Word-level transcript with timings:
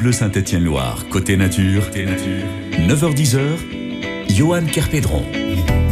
Bleu 0.00 0.12
Saint-Étienne-Loire, 0.12 1.06
côté 1.10 1.36
nature, 1.36 1.84
côté 1.84 2.06
nature, 2.06 2.46
9h10h, 2.88 4.34
Johan 4.34 4.64
Kerpédron. 4.64 5.26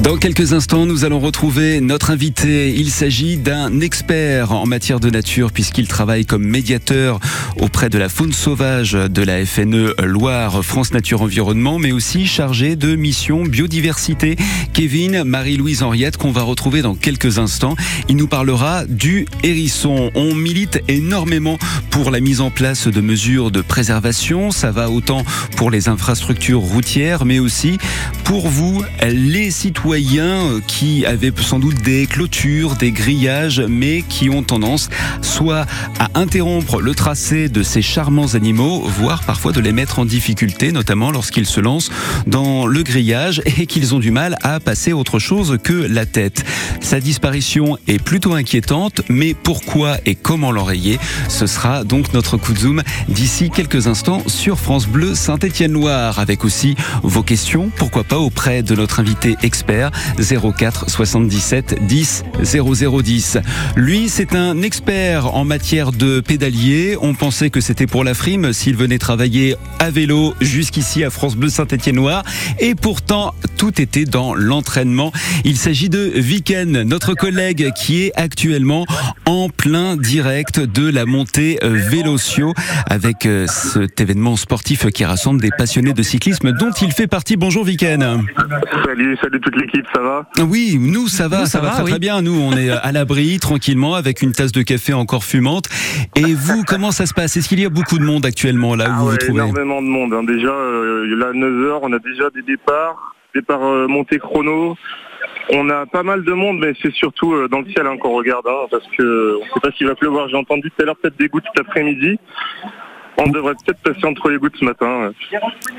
Dans 0.02 0.16
quelques 0.16 0.52
instants, 0.52 0.86
nous 0.86 1.04
allons 1.04 1.18
retrouver 1.18 1.80
notre 1.80 2.10
invité. 2.10 2.72
Il 2.72 2.90
s'agit 2.90 3.36
d'un 3.36 3.80
expert 3.80 4.52
en 4.52 4.64
matière 4.64 5.00
de 5.00 5.10
nature 5.10 5.50
puisqu'il 5.50 5.88
travaille 5.88 6.24
comme 6.24 6.46
médiateur 6.46 7.18
auprès 7.60 7.90
de 7.90 7.98
la 7.98 8.08
faune 8.08 8.32
sauvage 8.32 8.92
de 8.92 9.22
la 9.22 9.44
FNE 9.44 9.94
Loire 10.02 10.64
France 10.64 10.92
Nature 10.92 11.22
Environnement, 11.22 11.78
mais 11.78 11.90
aussi 11.90 12.26
chargé 12.26 12.76
de 12.76 12.94
mission 12.94 13.42
biodiversité. 13.42 14.36
Kevin 14.72 15.24
Marie-Louise 15.24 15.82
Henriette 15.82 16.16
qu'on 16.16 16.30
va 16.30 16.42
retrouver 16.42 16.80
dans 16.80 16.94
quelques 16.94 17.38
instants. 17.38 17.74
Il 18.08 18.16
nous 18.16 18.28
parlera 18.28 18.84
du 18.86 19.26
hérisson. 19.42 20.10
On 20.14 20.32
milite 20.34 20.80
énormément 20.86 21.58
pour 21.90 22.12
la 22.12 22.20
mise 22.20 22.40
en 22.40 22.50
place 22.50 22.86
de 22.86 23.00
mesures 23.00 23.50
de 23.50 23.60
préservation. 23.60 24.52
Ça 24.52 24.70
va 24.70 24.90
autant 24.90 25.24
pour 25.56 25.70
les 25.70 25.88
infrastructures 25.88 26.60
routières, 26.60 27.24
mais 27.24 27.40
aussi 27.40 27.78
pour 28.24 28.48
vous, 28.48 28.84
les 29.02 29.50
citoyens 29.50 29.87
euh, 29.90 30.60
qui 30.66 31.06
avaient 31.06 31.32
sans 31.40 31.58
doute 31.58 31.80
des 31.82 32.06
clôtures, 32.06 32.74
des 32.74 32.92
grillages, 32.92 33.62
mais 33.66 34.02
qui 34.06 34.28
ont 34.28 34.42
tendance 34.42 34.90
soit 35.22 35.64
à 35.98 36.10
interrompre 36.14 36.80
le 36.80 36.94
tracé 36.94 37.48
de 37.48 37.62
ces 37.62 37.80
charmants 37.80 38.34
animaux, 38.34 38.82
voire 38.86 39.22
parfois 39.22 39.52
de 39.52 39.60
les 39.60 39.72
mettre 39.72 39.98
en 39.98 40.04
difficulté, 40.04 40.72
notamment 40.72 41.10
lorsqu'ils 41.10 41.46
se 41.46 41.60
lancent 41.60 41.90
dans 42.26 42.66
le 42.66 42.82
grillage 42.82 43.40
et 43.46 43.64
qu'ils 43.64 43.94
ont 43.94 43.98
du 43.98 44.10
mal 44.10 44.36
à 44.42 44.60
passer 44.60 44.92
autre 44.92 45.18
chose 45.18 45.56
que 45.62 45.72
la 45.72 46.04
tête. 46.04 46.44
Sa 46.80 47.00
disparition 47.00 47.78
est 47.86 48.02
plutôt 48.02 48.34
inquiétante, 48.34 49.00
mais 49.08 49.32
pourquoi 49.32 49.96
et 50.04 50.14
comment 50.14 50.52
l'enrayer? 50.52 50.98
Ce 51.28 51.46
sera 51.46 51.84
donc 51.84 52.12
notre 52.12 52.36
coup 52.36 52.52
de 52.52 52.58
zoom 52.58 52.82
d'ici 53.08 53.50
quelques 53.50 53.86
instants 53.86 54.22
sur 54.26 54.58
France 54.58 54.86
Bleu 54.86 55.14
Saint-Étienne-Loire, 55.14 56.18
avec 56.18 56.44
aussi 56.44 56.76
vos 57.02 57.22
questions, 57.22 57.70
pourquoi 57.74 58.04
pas 58.04 58.18
auprès 58.18 58.62
de 58.62 58.74
notre 58.74 59.00
invité 59.00 59.36
expert 59.42 59.77
04 60.18 60.90
77 60.90 61.86
10 61.86 62.24
0010. 62.42 63.38
Lui, 63.76 64.08
c'est 64.08 64.34
un 64.34 64.62
expert 64.62 65.34
en 65.34 65.44
matière 65.44 65.92
de 65.92 66.20
pédalier. 66.20 66.96
On 67.00 67.14
pensait 67.14 67.50
que 67.50 67.60
c'était 67.60 67.86
pour 67.86 68.04
la 68.04 68.14
frime 68.14 68.52
s'il 68.52 68.76
venait 68.76 68.98
travailler 68.98 69.56
à 69.78 69.90
vélo 69.90 70.34
jusqu'ici 70.40 71.04
à 71.04 71.10
France 71.10 71.36
Bleu 71.36 71.48
Saint-Étienne-Noir. 71.48 72.22
Et 72.58 72.74
pourtant, 72.74 73.34
tout 73.56 73.80
était 73.80 74.04
dans 74.04 74.34
l'entraînement. 74.34 75.12
Il 75.44 75.56
s'agit 75.56 75.88
de 75.88 76.10
Viken, 76.14 76.82
notre 76.82 77.14
collègue 77.14 77.72
qui 77.76 78.02
est 78.02 78.12
actuellement 78.16 78.86
en 79.26 79.48
plein 79.48 79.96
direct 79.96 80.60
de 80.60 80.88
la 80.90 81.04
montée 81.04 81.58
Vélocio 81.62 82.54
avec 82.86 83.26
euh, 83.26 83.46
cet 83.46 84.00
événement 84.00 84.36
sportif 84.36 84.86
qui 84.90 85.04
rassemble 85.04 85.40
des 85.40 85.50
passionnés 85.56 85.92
de 85.92 86.02
cyclisme 86.02 86.52
dont 86.52 86.70
il 86.82 86.92
fait 86.92 87.06
partie. 87.06 87.36
Bonjour 87.36 87.64
Viken. 87.64 88.24
Ça 89.94 90.00
va 90.00 90.26
Oui, 90.40 90.78
nous, 90.80 91.08
ça 91.08 91.28
va, 91.28 91.46
ça, 91.46 91.60
va, 91.60 91.70
très, 91.70 91.84
très 91.84 91.98
bien. 91.98 92.22
Nous, 92.22 92.38
on 92.38 92.52
est 92.52 92.70
à 92.70 92.92
l'abri, 92.92 93.38
tranquillement, 93.40 93.94
avec 93.94 94.22
une 94.22 94.32
tasse 94.32 94.52
de 94.52 94.62
café 94.62 94.92
encore 94.92 95.24
fumante. 95.24 95.66
Et 96.16 96.34
vous, 96.34 96.64
comment 96.66 96.90
ça 96.90 97.06
se 97.06 97.14
passe? 97.14 97.36
Est-ce 97.36 97.48
qu'il 97.48 97.60
y 97.60 97.64
a 97.64 97.70
beaucoup 97.70 97.98
de 97.98 98.04
monde 98.04 98.26
actuellement 98.26 98.74
là 98.74 98.86
où 98.86 98.92
ah 98.92 98.98
vous 99.00 99.10
vous 99.10 99.16
trouvez? 99.16 99.42
énormément 99.42 99.82
de 99.82 99.86
monde. 99.86 100.12
Hein. 100.12 100.24
Déjà, 100.24 100.50
euh, 100.50 101.16
là, 101.16 101.32
9h, 101.32 101.80
on 101.82 101.92
a 101.92 101.98
déjà 101.98 102.30
des 102.30 102.42
départs, 102.42 103.14
départs 103.34 103.64
euh, 103.64 103.86
montés 103.86 104.18
chrono. 104.18 104.76
On 105.50 105.70
a 105.70 105.86
pas 105.86 106.02
mal 106.02 106.24
de 106.24 106.32
monde, 106.32 106.58
mais 106.58 106.72
c'est 106.82 106.92
surtout 106.92 107.32
euh, 107.32 107.48
dans 107.48 107.60
le 107.60 107.66
ciel 107.70 107.86
hein, 107.86 107.96
qu'on 107.96 108.12
regarde, 108.12 108.46
hein, 108.46 108.66
parce 108.70 108.84
que 108.96 109.38
on 109.40 109.44
sait 109.54 109.60
pas 109.62 109.70
s'il 109.72 109.86
va 109.86 109.94
pleuvoir. 109.94 110.28
J'ai 110.28 110.36
entendu 110.36 110.70
tout 110.70 110.82
à 110.82 110.86
l'heure 110.86 110.96
peut-être 110.96 111.18
des 111.18 111.28
gouttes 111.28 111.44
cet 111.54 111.66
après-midi. 111.66 112.18
On 113.20 113.28
devrait 113.28 113.54
peut-être 113.54 113.80
passer 113.80 114.06
entre 114.06 114.28
les 114.30 114.38
gouttes 114.38 114.56
ce 114.58 114.64
matin. 114.64 115.12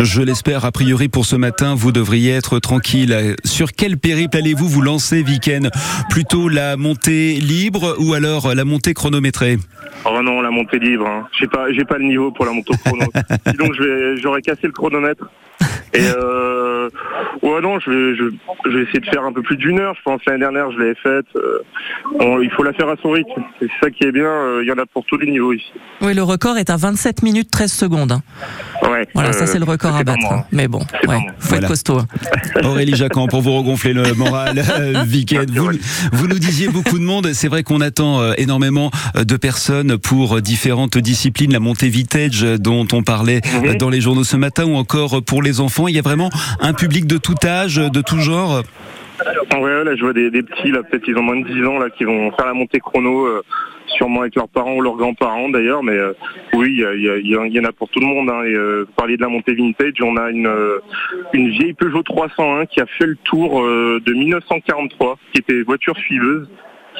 Je 0.02 0.22
l'espère. 0.22 0.66
A 0.66 0.72
priori, 0.72 1.08
pour 1.08 1.26
ce 1.26 1.38
matin, 1.38 1.74
vous 1.74 1.92
devriez 1.92 2.34
être 2.34 2.60
tranquille. 2.60 3.36
Sur 3.46 3.72
quel 3.72 3.98
périple 3.98 4.38
allez-vous 4.38 4.68
vous 4.68 4.82
lancer, 4.82 5.24
Viken 5.24 5.70
Plutôt 6.10 6.50
la 6.50 6.76
montée 6.76 7.36
libre 7.36 7.96
ou 8.00 8.14
alors 8.14 8.54
la 8.54 8.66
montée 8.66 8.94
chronométrée 8.94 9.58
Oh 10.06 10.22
non, 10.22 10.42
la 10.42 10.52
montée 10.52 10.80
libre. 10.80 11.08
Hein. 11.08 11.28
J'ai 11.40 11.48
pas, 11.48 11.72
j'ai 11.72 11.86
pas 11.86 11.98
le 11.98 12.06
niveau 12.06 12.32
pour 12.32 12.46
la 12.46 12.52
montée 12.52 12.74
chrono. 12.86 13.06
Sinon, 13.48 13.72
j'aurais 14.22 14.42
cassé 14.42 14.68
le 14.68 14.74
chronomètre. 14.74 15.30
Et 15.94 16.02
euh, 16.02 16.90
ouais 17.42 17.62
non, 17.62 17.80
je 17.80 17.90
vais, 17.90 18.16
je, 18.16 18.70
vais 18.70 18.84
essayer 18.84 19.00
de 19.00 19.06
faire 19.06 19.24
un 19.24 19.34
peu 19.34 19.42
plus 19.42 19.58
d'une 19.58 19.80
heure. 19.80 19.96
Je 19.98 20.02
pense 20.04 20.22
l'année 20.28 20.40
dernière, 20.40 20.72
je 20.72 20.78
l'avais 20.78 20.96
faite. 20.96 21.26
Euh, 21.36 22.44
il 22.44 22.50
faut 22.52 22.64
la 22.64 22.74
faire 22.74 22.90
à 22.90 22.96
son 23.02 23.12
rythme. 23.12 23.44
C'est 23.60 23.70
ça 23.82 23.90
qui 23.90 24.04
est 24.04 24.12
bien. 24.12 24.26
Euh, 24.26 24.60
il 24.64 24.68
y 24.68 24.72
en 24.72 24.78
a 24.78 24.86
pour 24.86 25.06
tous 25.06 25.18
les 25.18 25.32
niveaux 25.32 25.54
ici. 25.54 25.72
Oui, 26.02 26.14
le 26.14 26.24
record 26.24 26.58
est 26.58 26.70
à 26.70 26.78
27 26.78 27.24
minutes 27.24 27.50
13 27.52 27.72
secondes. 27.72 28.12
Hein. 28.12 28.22
Ouais. 28.88 29.08
Voilà, 29.14 29.34
ça 29.34 29.48
c'est 29.48 29.60
le 29.60 29.66
record 29.66 29.96
à 29.96 30.04
battre. 30.04 30.32
Hein. 30.32 30.44
Mais 30.52 30.68
bon, 30.68 30.82
ouais, 31.08 31.20
faut 31.40 31.56
être 31.56 31.68
costaud. 31.68 32.02
Aurélie 32.64 32.96
Jacquan, 32.96 33.28
pour 33.28 33.42
vous 33.42 33.54
regonfler 33.54 33.94
le 33.94 34.14
moral, 34.14 34.62
Viken, 35.06 35.50
vous, 35.52 35.72
vous 36.12 36.28
nous 36.28 36.40
disiez 36.40 36.68
beaucoup 36.68 37.00
de 37.00 37.04
monde. 37.04 37.32
C'est 37.34 37.48
vrai 37.48 37.64
qu'on 37.64 37.82
attend 37.82 38.34
énormément 38.34 38.92
de 39.16 39.38
personnes 39.38 39.98
pour 39.98 40.42
différentes 40.42 40.98
disciplines, 40.98 41.52
la 41.54 41.60
montée 41.60 41.90
vintage 41.90 42.42
dont 42.60 42.88
on 42.94 43.04
parlait 43.04 43.42
mhm. 43.64 43.78
dans 43.78 43.90
les 43.90 44.02
journaux 44.02 44.24
ce 44.24 44.38
matin, 44.38 44.66
ou 44.66 44.76
encore 44.76 45.24
pour 45.24 45.42
les 45.42 45.60
enfants. 45.60 45.79
Il 45.88 45.96
y 45.96 46.00
a 46.00 46.02
vraiment 46.02 46.30
un 46.60 46.74
public 46.74 47.08
de 47.08 47.18
tout 47.18 47.36
âge, 47.46 47.78
de 47.78 48.02
tout 48.02 48.20
genre. 48.20 48.64
Ouais, 49.60 49.84
là 49.84 49.96
je 49.96 50.02
vois 50.02 50.14
des, 50.14 50.30
petits, 50.32 50.72
là 50.72 50.84
peut-être 50.84 51.08
ils 51.08 51.18
ont 51.18 51.24
moins 51.24 51.40
de 51.40 51.48
10 51.48 51.66
ans, 51.66 51.80
là 51.80 51.90
qui 51.90 52.04
vont 52.06 52.32
faire 52.32 52.46
la 52.46 52.54
montée 52.54 52.80
chrono, 52.80 53.26
euh, 53.26 53.44
sûrement 53.88 54.22
avec 54.22 54.36
leurs 54.36 54.48
parents 54.48 54.76
ou 54.76 54.82
leurs 54.82 54.96
grands-parents 54.96 55.50
d'ailleurs, 55.50 55.84
mais 55.84 55.98
euh, 55.98 56.14
oui, 56.54 56.82
il 56.82 57.28
y, 57.28 57.60
en 57.60 57.64
a 57.64 57.72
pour 57.74 57.90
tout 57.90 58.00
le 58.00 58.06
monde. 58.06 58.30
Hein, 58.30 58.44
et, 58.44 58.54
euh, 58.54 58.86
vous 58.88 58.94
parliez 58.94 59.18
de 59.18 59.22
la 59.22 59.28
montée 59.28 59.54
vintage, 59.54 60.02
on 60.02 60.16
a 60.16 60.30
une, 60.30 60.50
vieille 61.34 61.74
Peugeot 61.74 62.04
301 62.04 62.66
qui 62.68 62.80
a 62.80 62.86
fait 62.86 63.08
le 63.08 63.18
tour 63.18 63.62
de 63.62 64.14
1943, 64.14 65.18
qui 65.34 65.42
était 65.42 65.62
voiture 65.64 65.98
suiveuse 65.98 66.48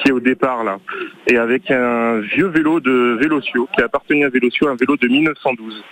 qui 0.02 0.08
est 0.08 0.12
au 0.12 0.20
départ 0.20 0.64
là, 0.64 0.78
et 1.26 1.36
avec 1.36 1.70
un 1.70 2.20
vieux 2.20 2.46
vélo 2.46 2.80
de 2.80 3.18
Vélocio, 3.20 3.68
qui 3.74 3.82
a 3.82 3.84
appartenu 3.84 4.24
à 4.24 4.30
Vélocio, 4.30 4.68
un 4.68 4.76
vélo 4.76 4.96
de 4.96 5.08
1912 5.08 5.84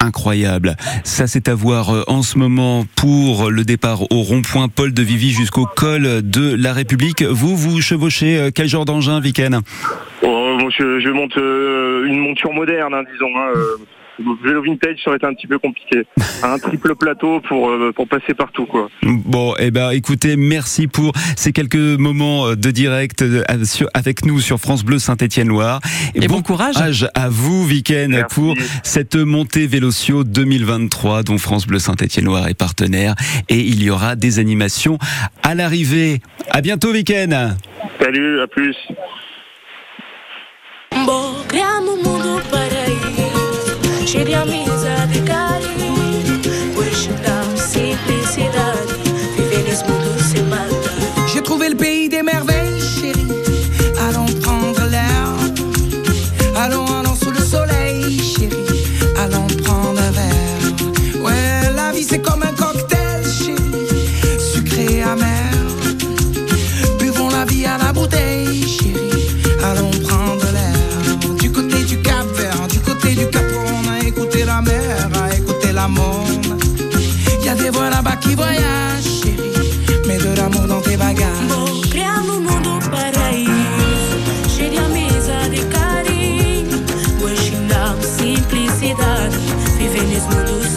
incroyable. 0.00 0.76
Ça, 1.04 1.26
c'est 1.26 1.48
à 1.48 1.54
voir 1.54 1.94
euh, 1.94 2.02
en 2.06 2.22
ce 2.22 2.38
moment 2.38 2.84
pour 2.96 3.50
le 3.50 3.64
départ 3.64 4.02
au 4.10 4.22
rond-point 4.22 4.68
Paul 4.68 4.92
de 4.92 5.02
Vivi 5.02 5.30
jusqu'au 5.30 5.66
col 5.66 6.22
de 6.22 6.54
la 6.54 6.72
République. 6.72 7.22
Vous, 7.22 7.56
vous 7.56 7.80
chevauchez 7.80 8.38
euh, 8.38 8.50
quel 8.54 8.68
genre 8.68 8.84
d'engin, 8.84 9.20
Viken? 9.20 9.60
Oh, 10.22 10.58
je, 10.70 11.10
monte 11.10 11.36
euh, 11.36 12.06
une 12.06 12.18
monture 12.18 12.52
moderne, 12.52 12.94
hein, 12.94 13.02
disons. 13.10 13.36
Hein, 13.36 13.52
vélo 14.42 14.62
vintage 14.62 14.96
ça 15.02 15.10
aurait 15.10 15.16
été 15.16 15.26
un 15.26 15.34
petit 15.34 15.46
peu 15.46 15.58
compliqué. 15.58 16.04
Un 16.42 16.58
triple 16.58 16.94
plateau 16.94 17.40
pour 17.40 17.70
euh, 17.70 17.92
pour 17.94 18.08
passer 18.08 18.34
partout 18.34 18.66
quoi. 18.66 18.88
Bon, 19.02 19.54
eh 19.58 19.70
ben 19.70 19.90
écoutez, 19.90 20.36
merci 20.36 20.86
pour 20.86 21.12
ces 21.36 21.52
quelques 21.52 21.76
moments 21.76 22.54
de 22.54 22.70
direct 22.70 23.22
euh, 23.22 23.42
avec 23.94 24.24
nous 24.24 24.40
sur 24.40 24.58
France 24.58 24.84
Bleu 24.84 24.98
Saint-Étienne-Loire. 24.98 25.80
Et, 26.14 26.26
bon, 26.28 26.42
courage. 26.42 27.06
à 27.14 27.28
vous, 27.28 27.66
Week-end, 27.66 28.22
pour 28.30 28.54
cette 28.82 29.16
montée 29.16 29.66
Vélocio 29.66 30.24
2023 30.24 31.22
dont 31.22 31.38
France 31.38 31.66
Bleu 31.66 31.78
Saint-Étienne-Loire 31.78 32.48
est 32.48 32.58
partenaire. 32.58 33.14
Et 33.48 33.58
il 33.58 33.82
y 33.82 33.90
aura 33.90 34.16
des 34.16 34.38
animations 34.38 34.98
à 35.42 35.54
l'arrivée. 35.54 36.20
À 36.50 36.60
bientôt, 36.60 36.92
Week-end. 36.92 37.56
Salut, 38.00 38.40
à 38.40 38.46
plus. 38.46 38.76
J'ai 44.10 44.24
trouvé 51.42 51.68
le 51.68 51.76
pays 51.76 51.97
verdade. 88.98 89.36
Viver 89.78 90.02
nesmando 90.06 90.67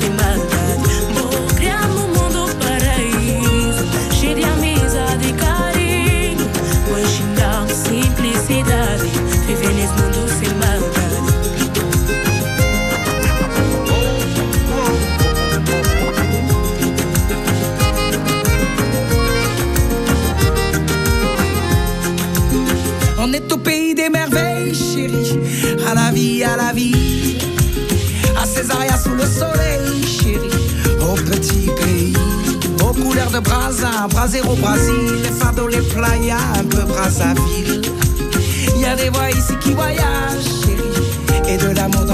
Brasa, 33.43 34.07
Brasero, 34.09 34.55
Brasil, 34.55 35.21
les 35.23 35.31
fardeaux, 35.31 35.67
les 35.67 35.81
playas, 35.81 36.37
un 36.59 36.63
peu 36.63 36.83
Brazzaville. 36.83 37.81
Y 38.77 38.85
a 38.85 38.95
des 38.95 39.09
voix 39.09 39.29
ici 39.29 39.53
qui 39.61 39.73
voyagent, 39.73 40.49
chérie, 40.63 41.53
et 41.53 41.57
de 41.57 41.75
l'amour 41.75 42.05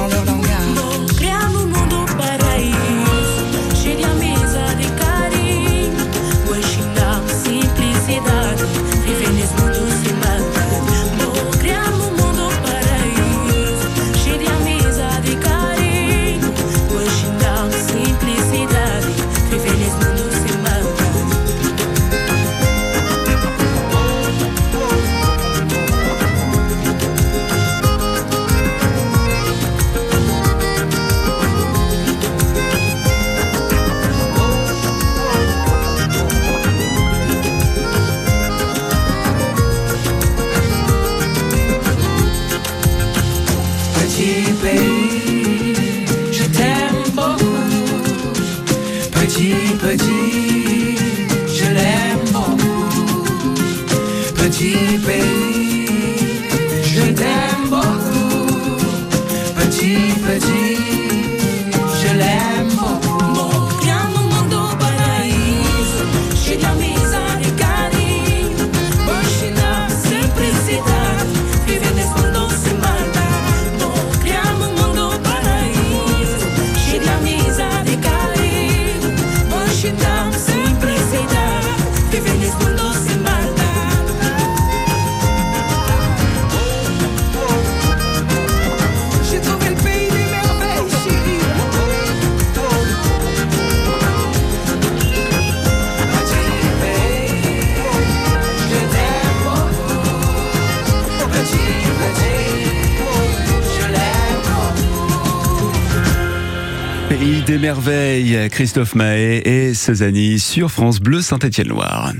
des 107.47 107.57
merveilles, 107.57 108.49
Christophe 108.51 108.93
Mahé 108.93 109.37
et 109.47 109.73
Cezanne 109.73 110.37
sur 110.37 110.69
France 110.69 110.99
Bleu 110.99 111.21
Saint-Étienne-Loire. 111.21 112.11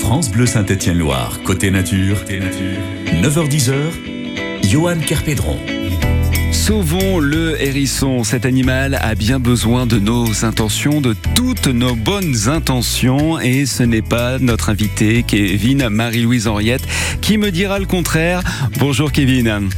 France 0.00 0.30
Bleu 0.30 0.44
Saint-Étienne-Loire, 0.44 1.38
côté 1.44 1.70
nature, 1.70 2.18
9h10, 3.22 3.72
Johan 4.68 4.98
Kerpédron. 4.98 5.56
Sauvons 6.52 7.18
le 7.18 7.60
hérisson. 7.62 8.22
Cet 8.22 8.44
animal 8.44 8.98
a 9.00 9.14
bien 9.14 9.40
besoin 9.40 9.86
de 9.86 9.98
nos 9.98 10.44
intentions, 10.44 11.00
de 11.00 11.14
toutes 11.34 11.68
nos 11.68 11.94
bonnes 11.94 12.48
intentions. 12.48 13.38
Et 13.40 13.64
ce 13.64 13.82
n'est 13.82 14.02
pas 14.02 14.38
notre 14.38 14.68
invité, 14.68 15.22
Kevin 15.22 15.88
Marie-Louise 15.88 16.46
Henriette, 16.46 16.86
qui 17.22 17.38
me 17.38 17.50
dira 17.50 17.78
le 17.78 17.86
contraire. 17.86 18.42
Bonjour 18.78 19.10
Kevin. 19.10 19.70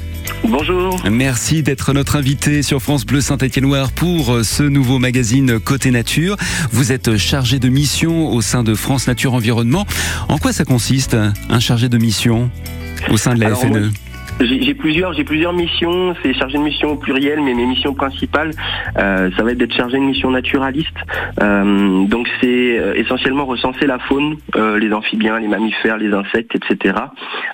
Bonjour. 0.44 1.00
Merci 1.10 1.62
d'être 1.62 1.92
notre 1.92 2.16
invité 2.16 2.62
sur 2.62 2.80
France 2.80 3.06
Bleu 3.06 3.20
Saint-Étienne-Loire 3.20 3.92
pour 3.92 4.32
euh, 4.32 4.42
ce 4.42 4.62
nouveau 4.62 4.98
magazine 4.98 5.60
Côté 5.60 5.90
Nature. 5.90 6.36
Vous 6.72 6.92
êtes 6.92 7.16
chargé 7.16 7.58
de 7.58 7.68
mission 7.68 8.32
au 8.32 8.40
sein 8.40 8.62
de 8.62 8.74
France 8.74 9.06
Nature 9.06 9.34
Environnement. 9.34 9.86
En 10.28 10.38
quoi 10.38 10.52
ça 10.52 10.64
consiste, 10.64 11.16
un 11.48 11.60
chargé 11.60 11.88
de 11.88 11.98
mission 11.98 12.50
au 13.10 13.16
sein 13.16 13.34
de 13.34 13.40
la 13.40 13.54
FNE 13.54 13.92
j'ai 14.40 14.74
plusieurs, 14.74 15.12
j'ai 15.12 15.24
plusieurs 15.24 15.52
missions. 15.52 16.14
C'est 16.22 16.34
chargé 16.34 16.58
de 16.58 16.62
mission 16.62 16.92
au 16.92 16.96
pluriel, 16.96 17.40
mais 17.40 17.54
mes 17.54 17.66
missions 17.66 17.94
principales, 17.94 18.50
euh, 18.98 19.30
ça 19.36 19.42
va 19.42 19.52
être 19.52 19.58
d'être 19.58 19.74
chargé 19.74 19.98
de 19.98 20.02
mission 20.02 20.30
naturaliste. 20.30 20.96
Euh, 21.42 22.04
donc 22.06 22.28
c'est 22.40 22.78
euh, 22.78 22.94
essentiellement 22.94 23.44
recenser 23.44 23.86
la 23.86 23.98
faune, 23.98 24.36
les 24.54 24.92
amphibiens, 24.92 25.38
les 25.38 25.48
mammifères, 25.48 25.96
les 25.96 26.12
insectes, 26.12 26.54
etc. 26.54 26.94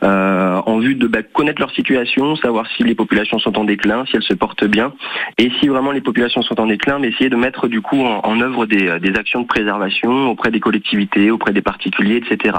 en 0.03 0.79
vue 0.79 0.95
de 0.95 1.07
bah, 1.07 1.23
connaître 1.23 1.61
leur 1.61 1.71
situation, 1.71 2.37
savoir 2.37 2.67
si 2.77 2.83
les 2.83 2.95
populations 2.95 3.39
sont 3.39 3.59
en 3.59 3.65
déclin, 3.65 4.05
si 4.07 4.17
elles 4.17 4.23
se 4.23 4.35
portent 4.35 4.65
bien, 4.65 4.93
et 5.39 5.51
si 5.61 5.69
vraiment 5.69 5.93
les 5.93 6.01
populations 6.01 6.43
sont 6.43 6.61
en 6.61 6.67
déclin, 6.67 6.99
mais 6.99 7.09
essayer 7.09 7.31
de 7.31 7.37
mettre 7.37 7.69
du 7.69 7.81
coup 7.81 8.01
en, 8.01 8.41
œuvre 8.41 8.67
des, 8.67 8.99
des, 9.01 9.17
actions 9.17 9.43
de 9.43 9.47
préservation 9.47 10.31
auprès 10.31 10.51
des 10.51 10.61
collectivités, 10.61 11.31
auprès 11.31 11.53
des 11.53 11.63
particuliers, 11.63 12.17
etc. 12.17 12.57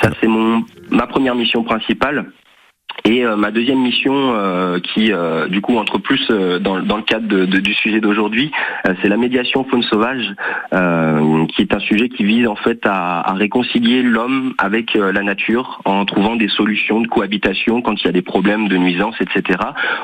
Ça 0.00 0.10
c'est 0.20 0.28
mon 0.28 0.64
ma 0.90 1.06
première 1.06 1.34
mission 1.34 1.62
principale. 1.62 2.26
Et 3.06 3.24
euh, 3.24 3.36
ma 3.36 3.52
deuxième 3.52 3.80
mission, 3.80 4.34
euh, 4.34 4.80
qui 4.80 5.12
euh, 5.12 5.46
du 5.46 5.60
coup 5.60 5.78
entre 5.78 5.98
plus 5.98 6.28
dans, 6.60 6.76
le 6.76 7.02
cadre 7.02 7.44
du 7.44 7.74
sujet 7.74 8.00
d'aujourd'hui, 8.00 8.50
c'est 9.00 9.08
la 9.08 9.16
médiation 9.16 9.64
faune 9.64 9.82
sauvage, 9.82 10.34
qui 10.70 11.62
est 11.62 11.74
un 11.74 11.78
sujet 11.78 12.08
qui 12.08 12.24
vise 12.24 12.46
en 12.48 12.56
fait 12.56 12.80
à, 12.84 13.32
réconcilier 13.34 14.02
l'homme 14.02 14.54
avec 14.58 14.94
la 14.94 15.22
nature 15.22 15.80
en 15.84 16.04
trouvant 16.04 16.36
des 16.36 16.48
solutions 16.48 17.00
de 17.00 17.06
cohabitation 17.06 17.82
quand 17.82 18.00
il 18.00 18.06
y 18.06 18.08
a 18.08 18.12
des 18.12 18.22
problèmes 18.22 18.68
de 18.68 18.76
nuisance, 18.76 19.14
etc. 19.20 19.58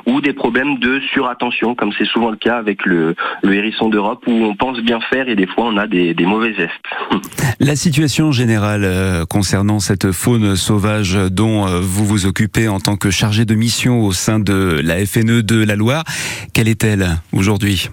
Ou 0.07 0.21
des 0.21 0.33
problèmes 0.33 0.79
de 0.79 1.01
surattention, 1.13 1.75
comme 1.75 1.93
c'est 1.99 2.07
souvent 2.07 2.31
le 2.31 2.37
cas 2.37 2.57
avec 2.57 2.85
le, 2.85 3.15
hérisson 3.45 3.89
d'Europe, 3.89 4.23
où 4.27 4.33
on 4.33 4.55
pense 4.55 4.79
bien 4.81 5.01
faire 5.01 5.29
et 5.29 5.35
des 5.35 5.47
fois 5.47 5.65
on 5.65 5.77
a 5.77 5.87
des, 5.87 6.15
des 6.15 6.27
mauvais 6.27 6.55
gestes. 6.55 6.71
La 7.61 7.77
situation 7.77 8.33
générale 8.33 9.25
concernant 9.29 9.81
cette 9.81 10.13
faune 10.13 10.57
sauvage 10.57 11.17
dont 11.31 11.67
vous 11.81 12.05
vous 12.05 12.27
occupez 12.27 12.69
en 12.69 12.81
tant 12.81 12.92
que 12.97 13.11
chargé 13.11 13.45
de 13.45 13.55
mission 13.55 14.05
au 14.05 14.13
sein 14.13 14.39
de 14.39 14.81
la 14.83 15.05
FNE 15.05 15.43
de 15.43 15.65
la 15.65 15.77
Loire. 15.77 16.05
Quelle 16.53 16.69
est-elle 16.69 17.19
aujourd'hui? 17.33 17.91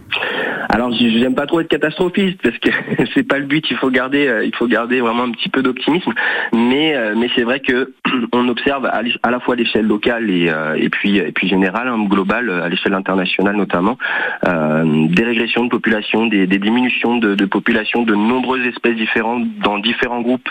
Alors 0.71 0.91
j'aime 0.93 1.33
pas 1.33 1.47
trop 1.47 1.61
être 1.61 1.67
catastrophiste 1.67 2.39
parce 2.43 2.57
que 2.59 2.69
c'est 3.15 3.27
pas 3.27 3.39
le 3.39 3.45
but. 3.45 3.65
Il 3.71 3.77
faut 3.77 3.89
garder, 3.89 4.27
euh, 4.27 4.45
il 4.45 4.55
faut 4.55 4.67
garder 4.67 5.01
vraiment 5.01 5.23
un 5.23 5.31
petit 5.31 5.49
peu 5.49 5.63
d'optimisme. 5.63 6.13
Mais 6.53 6.95
euh, 6.95 7.15
c'est 7.35 7.41
vrai 7.41 7.59
que 7.59 7.93
on 8.33 8.47
observe 8.47 8.85
à, 8.85 9.01
la 9.31 9.39
fois 9.39 9.55
à 9.55 9.57
l'échelle 9.57 9.87
locale 9.87 10.29
et, 10.29 10.47
euh, 10.49 10.87
puis 10.89 11.47
générale, 11.47 11.87
hein, 11.87 12.05
globale, 12.05 12.51
à 12.51 12.69
l'échelle 12.69 12.93
internationale 12.93 13.55
notamment, 13.55 13.97
des 14.43 15.23
régressions 15.23 15.65
de 15.65 15.69
population, 15.69 16.27
des, 16.27 16.45
diminutions 16.47 17.17
de, 17.17 17.33
de, 17.33 17.45
population 17.45 18.03
de 18.03 18.13
nombreuses 18.13 18.65
espèces 18.67 18.95
différentes 18.95 19.47
dans 19.63 19.79
différents 19.79 20.21
groupes 20.21 20.49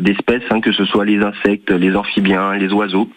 d'espèces, 0.00 0.42
hein, 0.50 0.60
que 0.60 0.72
ce 0.72 0.84
soit 0.84 1.04
les 1.04 1.18
insectes, 1.18 1.70
les 1.70 1.96
amphibiens, 1.96 2.54
les 2.54 2.72
oiseaux. 2.72 3.08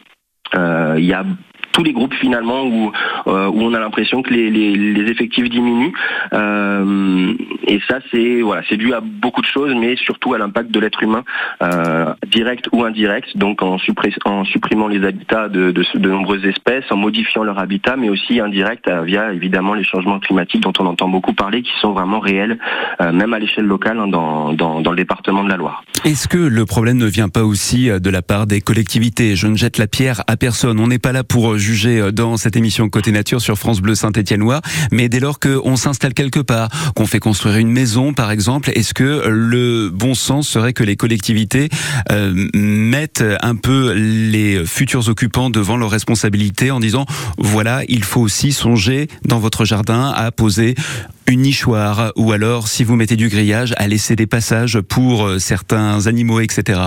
Euh, 0.55 0.95
il 0.97 1.05
y 1.05 1.13
a 1.13 1.25
tous 1.73 1.83
les 1.83 1.91
groupes 1.91 2.13
finalement 2.13 2.63
où, 2.63 2.91
euh, 3.27 3.47
où 3.47 3.61
on 3.61 3.73
a 3.73 3.79
l'impression 3.79 4.21
que 4.21 4.33
les, 4.33 5.11
effectifs 5.11 5.49
diminuent. 5.49 5.91
Euh, 6.31 7.33
et 7.67 7.81
ça, 7.89 7.99
c'est 8.11 8.41
voilà, 8.41 8.61
c'est 8.69 8.77
dû 8.77 8.93
à 8.93 9.01
beaucoup 9.01 9.41
de 9.41 9.47
choses, 9.47 9.73
mais 9.75 9.95
surtout 9.97 10.33
à 10.33 10.37
l'impact 10.37 10.71
de 10.71 10.79
l'être 10.79 11.03
humain, 11.03 11.23
euh, 11.61 12.13
direct 12.27 12.69
ou 12.71 12.83
indirect. 12.83 13.35
Donc 13.35 13.61
en, 13.61 13.77
en 14.25 14.45
supprimant 14.45 14.87
les 14.87 15.05
habitats 15.05 15.49
de, 15.49 15.71
de, 15.71 15.83
de, 15.95 16.09
nombreuses 16.09 16.45
espèces, 16.45 16.85
en 16.91 16.95
modifiant 16.95 17.43
leur 17.43 17.59
habitat, 17.59 17.97
mais 17.97 18.09
aussi 18.09 18.39
indirect 18.39 18.89
via 19.03 19.33
évidemment 19.33 19.73
les 19.73 19.83
changements 19.83 20.19
climatiques 20.19 20.61
dont 20.61 20.73
on 20.79 20.85
entend 20.85 21.09
beaucoup 21.09 21.33
parler, 21.33 21.63
qui 21.63 21.71
sont 21.81 21.91
vraiment 21.91 22.19
réels, 22.19 22.59
même 22.99 23.33
à 23.33 23.39
l'échelle 23.39 23.65
locale 23.65 23.99
hein, 23.99 24.07
dans, 24.07 24.53
dans, 24.53 24.81
dans 24.81 24.91
le 24.91 24.97
département 24.97 25.43
de 25.43 25.49
la 25.49 25.57
Loire. 25.57 25.83
Est-ce 26.05 26.27
que 26.27 26.37
le 26.37 26.65
problème 26.65 26.97
ne 26.97 27.07
vient 27.07 27.29
pas 27.29 27.43
aussi 27.43 27.89
de 27.89 28.09
la 28.09 28.21
part 28.21 28.45
des 28.45 28.61
collectivités? 28.61 29.35
Je 29.35 29.47
ne 29.47 29.55
jette 29.55 29.77
la 29.77 29.87
pierre 29.87 30.21
à 30.27 30.37
personne. 30.37 30.79
On 30.79 30.87
n'est 30.87 30.99
pas 30.99 31.11
là 31.11 31.23
pour 31.23 31.57
juger 31.63 32.11
dans 32.11 32.37
cette 32.37 32.55
émission 32.55 32.89
Côté 32.89 33.11
Nature 33.11 33.41
sur 33.41 33.57
France 33.57 33.81
Bleu 33.81 33.95
Saint-Étienne-Loire. 33.95 34.61
Mais 34.91 35.09
dès 35.09 35.19
lors 35.19 35.39
qu'on 35.39 35.75
s'installe 35.75 36.13
quelque 36.13 36.41
part, 36.41 36.69
qu'on 36.95 37.05
fait 37.05 37.19
construire 37.19 37.57
une 37.57 37.71
maison 37.71 38.13
par 38.13 38.31
exemple, 38.31 38.71
est-ce 38.75 38.93
que 38.93 39.27
le 39.27 39.89
bon 39.89 40.13
sens 40.13 40.47
serait 40.47 40.73
que 40.73 40.83
les 40.83 40.95
collectivités 40.95 41.69
euh, 42.11 42.49
mettent 42.53 43.23
un 43.41 43.55
peu 43.55 43.93
les 43.93 44.65
futurs 44.65 45.07
occupants 45.07 45.49
devant 45.49 45.77
leurs 45.77 45.89
responsabilités 45.89 46.69
en 46.69 46.79
disant 46.79 47.05
voilà, 47.37 47.81
il 47.87 48.03
faut 48.03 48.21
aussi 48.21 48.51
songer 48.51 49.07
dans 49.25 49.39
votre 49.39 49.65
jardin 49.65 50.11
à 50.15 50.31
poser 50.31 50.75
une 51.27 51.41
nichoire 51.41 52.11
ou 52.15 52.31
alors 52.33 52.67
si 52.67 52.83
vous 52.83 52.95
mettez 52.95 53.15
du 53.15 53.29
grillage 53.29 53.73
à 53.77 53.87
laisser 53.87 54.15
des 54.15 54.27
passages 54.27 54.79
pour 54.81 55.25
euh, 55.25 55.39
certains 55.39 56.07
animaux, 56.07 56.41
etc. 56.41 56.79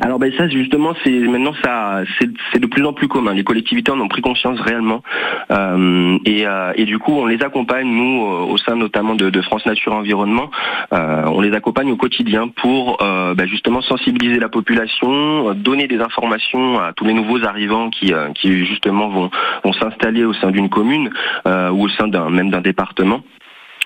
Alors 0.00 0.18
ben 0.18 0.32
ça 0.36 0.48
justement 0.48 0.94
c'est 1.04 1.10
maintenant 1.10 1.54
ça 1.62 2.02
c'est 2.18 2.60
de 2.60 2.66
plus 2.66 2.84
en 2.84 2.92
plus 2.92 3.08
commun. 3.08 3.34
Les 3.34 3.44
collectivités 3.44 3.90
en 3.90 4.00
ont 4.00 4.08
pris 4.08 4.22
conscience 4.22 4.60
réellement 4.60 5.02
euh, 5.50 6.18
et, 6.24 6.46
euh, 6.46 6.72
et, 6.76 6.84
du 6.84 6.98
coup 6.98 7.12
on 7.12 7.26
les 7.26 7.42
accompagne 7.42 7.88
nous 7.88 8.22
au 8.22 8.56
sein 8.58 8.76
notamment 8.76 9.14
de, 9.14 9.40
France 9.42 9.66
Nature 9.66 9.92
Environnement, 9.92 10.50
euh, 10.92 11.24
on 11.26 11.40
les 11.40 11.52
accompagne 11.52 11.90
au 11.90 11.96
quotidien 11.96 12.48
pour 12.48 12.98
euh, 13.02 13.34
ben 13.34 13.46
justement 13.46 13.80
sensibiliser 13.82 14.38
la 14.38 14.48
population, 14.48 15.54
donner 15.54 15.86
des 15.86 16.00
informations 16.00 16.80
à 16.80 16.92
tous 16.92 17.04
les 17.04 17.14
nouveaux 17.14 17.44
arrivants 17.44 17.90
qui, 17.90 18.12
euh, 18.12 18.30
qui 18.34 18.64
justement 18.66 19.08
vont, 19.08 19.30
vont 19.64 19.72
s'installer 19.72 20.24
au 20.24 20.34
sein 20.34 20.50
d'une 20.50 20.68
commune 20.68 21.10
ou 21.46 21.84
au 21.84 21.88
sein 21.88 22.08
d'un 22.08 22.30
même 22.30 22.50
d'un 22.50 22.60
département. 22.60 23.22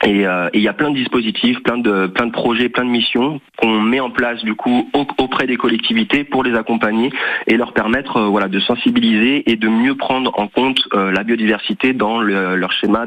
Euh, 0.04 0.50
et 0.52 0.58
il 0.58 0.62
y 0.62 0.68
a 0.68 0.72
plein 0.72 0.90
de 0.90 0.96
dispositifs, 0.96 1.62
plein 1.62 1.78
de, 1.78 2.06
plein 2.06 2.26
de 2.26 2.32
projets, 2.32 2.68
plein 2.68 2.84
de 2.84 2.90
missions 2.90 3.40
qu'on 3.56 3.80
met 3.80 4.00
en 4.00 4.10
place 4.10 4.42
du 4.42 4.54
coup 4.54 4.90
auprès 5.18 5.46
des 5.46 5.56
collectivités 5.56 6.24
pour 6.24 6.42
les 6.42 6.54
accompagner 6.56 7.10
et 7.46 7.56
leur 7.56 7.72
permettre 7.72 8.16
euh, 8.16 8.26
voilà, 8.26 8.48
de 8.48 8.58
sensibiliser 8.60 9.50
et 9.50 9.56
de 9.56 9.68
mieux 9.68 9.94
prendre 9.94 10.32
en 10.38 10.48
compte 10.48 10.80
euh, 10.94 11.12
la 11.12 11.22
biodiversité 11.22 11.92
dans 11.92 12.20
leur 12.20 12.72
schéma 12.72 13.06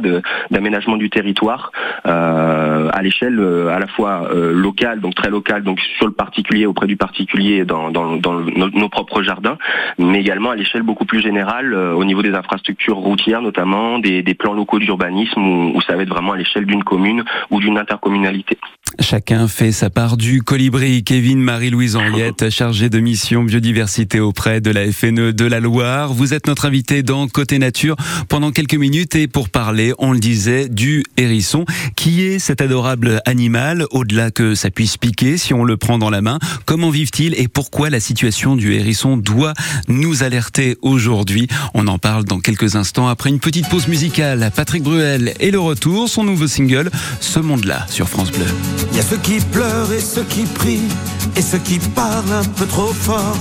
d'aménagement 0.51 0.97
du 0.97 1.09
territoire 1.09 1.71
à 2.03 3.01
l'échelle 3.01 3.39
à 3.39 3.79
la 3.79 3.87
fois 3.87 4.29
locale, 4.33 4.99
donc 4.99 5.15
très 5.15 5.29
locale, 5.29 5.63
donc 5.63 5.79
sur 5.97 6.05
le 6.05 6.13
particulier, 6.13 6.65
auprès 6.65 6.87
du 6.87 6.97
particulier 6.97 7.65
dans, 7.65 7.89
dans, 7.91 8.17
dans 8.17 8.33
nos, 8.33 8.89
propres 8.89 9.21
jardins, 9.21 9.57
mais 9.97 10.19
également 10.19 10.51
à 10.51 10.55
l'échelle 10.55 10.83
beaucoup 10.83 11.05
plus 11.05 11.21
générale 11.21 11.73
au 11.73 12.03
niveau 12.05 12.21
des 12.21 12.33
infrastructures 12.33 12.97
routières 12.97 13.41
notamment, 13.41 13.99
des, 13.99 14.21
des 14.23 14.33
plans 14.33 14.53
locaux 14.53 14.79
d'urbanisme 14.79 15.41
où, 15.41 15.77
où 15.77 15.81
ça 15.81 15.95
va 15.95 16.03
être 16.03 16.09
vraiment 16.09 16.33
à 16.33 16.37
l'échelle 16.37 16.65
d'une 16.65 16.83
commune 16.85 17.25
ou 17.49 17.59
d'une 17.59 17.77
intercommunalité. 17.77 18.57
Chacun 18.99 19.47
fait 19.47 19.71
sa 19.71 19.89
part 19.89 20.17
du 20.17 20.41
colibri. 20.41 21.03
Kevin 21.03 21.39
Marie-Louise 21.39 21.95
Henriette, 21.95 22.49
chargée 22.49 22.89
de 22.89 22.99
mission 22.99 23.43
biodiversité 23.43 24.19
auprès 24.19 24.61
de 24.61 24.71
la 24.71 24.91
FNE 24.91 25.33
de 25.33 25.45
la 25.45 25.59
Loire. 25.59 26.13
Vous 26.13 26.33
êtes 26.33 26.47
notre 26.47 26.65
invité 26.65 27.03
dans 27.03 27.27
Côté 27.27 27.59
Nature 27.59 27.95
pendant 28.29 28.51
quelques 28.51 28.75
minutes 28.75 29.15
et 29.15 29.27
pour 29.27 29.49
parler, 29.49 29.93
on 29.97 30.11
le 30.11 30.19
disait, 30.19 30.69
du 30.69 31.03
hérisson. 31.17 31.65
Qui 31.95 32.23
est 32.23 32.39
cet 32.39 32.61
adorable 32.61 33.21
animal 33.25 33.85
au-delà 33.91 34.31
que 34.31 34.55
ça 34.55 34.71
puisse 34.71 34.97
piquer 34.97 35.37
si 35.37 35.53
on 35.53 35.63
le 35.63 35.77
prend 35.77 35.97
dans 35.97 36.09
la 36.09 36.21
main? 36.21 36.39
Comment 36.65 36.89
vivent-ils 36.89 37.33
et 37.35 37.47
pourquoi 37.47 37.89
la 37.89 37.99
situation 37.99 38.55
du 38.55 38.73
hérisson 38.73 39.17
doit 39.17 39.53
nous 39.87 40.23
alerter 40.23 40.77
aujourd'hui? 40.81 41.47
On 41.73 41.87
en 41.87 41.97
parle 41.97 42.23
dans 42.23 42.39
quelques 42.39 42.75
instants 42.75 43.07
après 43.07 43.29
une 43.29 43.39
petite 43.39 43.69
pause 43.69 43.87
musicale. 43.87 44.51
Patrick 44.55 44.83
Bruel 44.83 45.33
et 45.39 45.51
le 45.51 45.59
retour, 45.59 46.09
son 46.09 46.23
nouveau 46.23 46.47
single, 46.47 46.89
Ce 47.19 47.39
monde-là 47.39 47.85
sur 47.89 48.07
France 48.07 48.31
Bleu. 48.31 48.45
Il 48.91 48.97
y 48.97 48.99
a 48.99 49.03
ceux 49.03 49.17
qui 49.17 49.39
pleurent 49.39 49.91
et 49.91 49.99
ceux 49.99 50.23
qui 50.23 50.43
prient, 50.43 50.89
et 51.35 51.41
ceux 51.41 51.57
qui 51.57 51.79
parlent 51.79 52.33
un 52.33 52.43
peu 52.43 52.65
trop 52.65 52.93
fort. 52.93 53.37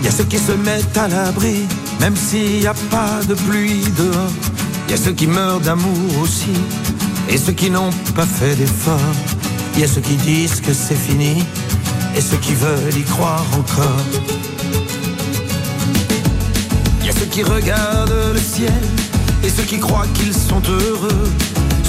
Il 0.00 0.06
y 0.06 0.08
a 0.08 0.10
ceux 0.10 0.24
qui 0.24 0.38
se 0.38 0.52
mettent 0.52 0.96
à 0.96 1.08
l'abri, 1.08 1.66
même 2.00 2.16
s'il 2.16 2.60
n'y 2.60 2.66
a 2.66 2.74
pas 2.90 3.20
de 3.28 3.34
pluie 3.34 3.84
dehors. 3.96 4.32
Il 4.88 4.92
y 4.92 4.94
a 4.94 4.96
ceux 4.96 5.12
qui 5.12 5.26
meurent 5.26 5.60
d'amour 5.60 6.18
aussi, 6.22 6.54
et 7.28 7.36
ceux 7.38 7.52
qui 7.52 7.70
n'ont 7.70 7.90
pas 8.14 8.26
fait 8.26 8.56
d'effort. 8.56 9.14
Il 9.74 9.80
y 9.80 9.84
a 9.84 9.88
ceux 9.88 10.00
qui 10.00 10.16
disent 10.16 10.60
que 10.60 10.72
c'est 10.72 10.96
fini, 10.96 11.44
et 12.16 12.20
ceux 12.20 12.38
qui 12.38 12.54
veulent 12.54 12.96
y 12.96 13.04
croire 13.04 13.46
encore. 13.56 14.04
Il 17.00 17.06
y 17.06 17.10
a 17.10 17.12
ceux 17.12 17.26
qui 17.26 17.42
regardent 17.42 18.32
le 18.34 18.40
ciel, 18.40 18.82
et 19.44 19.48
ceux 19.48 19.62
qui 19.62 19.78
croient 19.78 20.08
qu'ils 20.14 20.34
sont 20.34 20.62
heureux. 20.68 21.30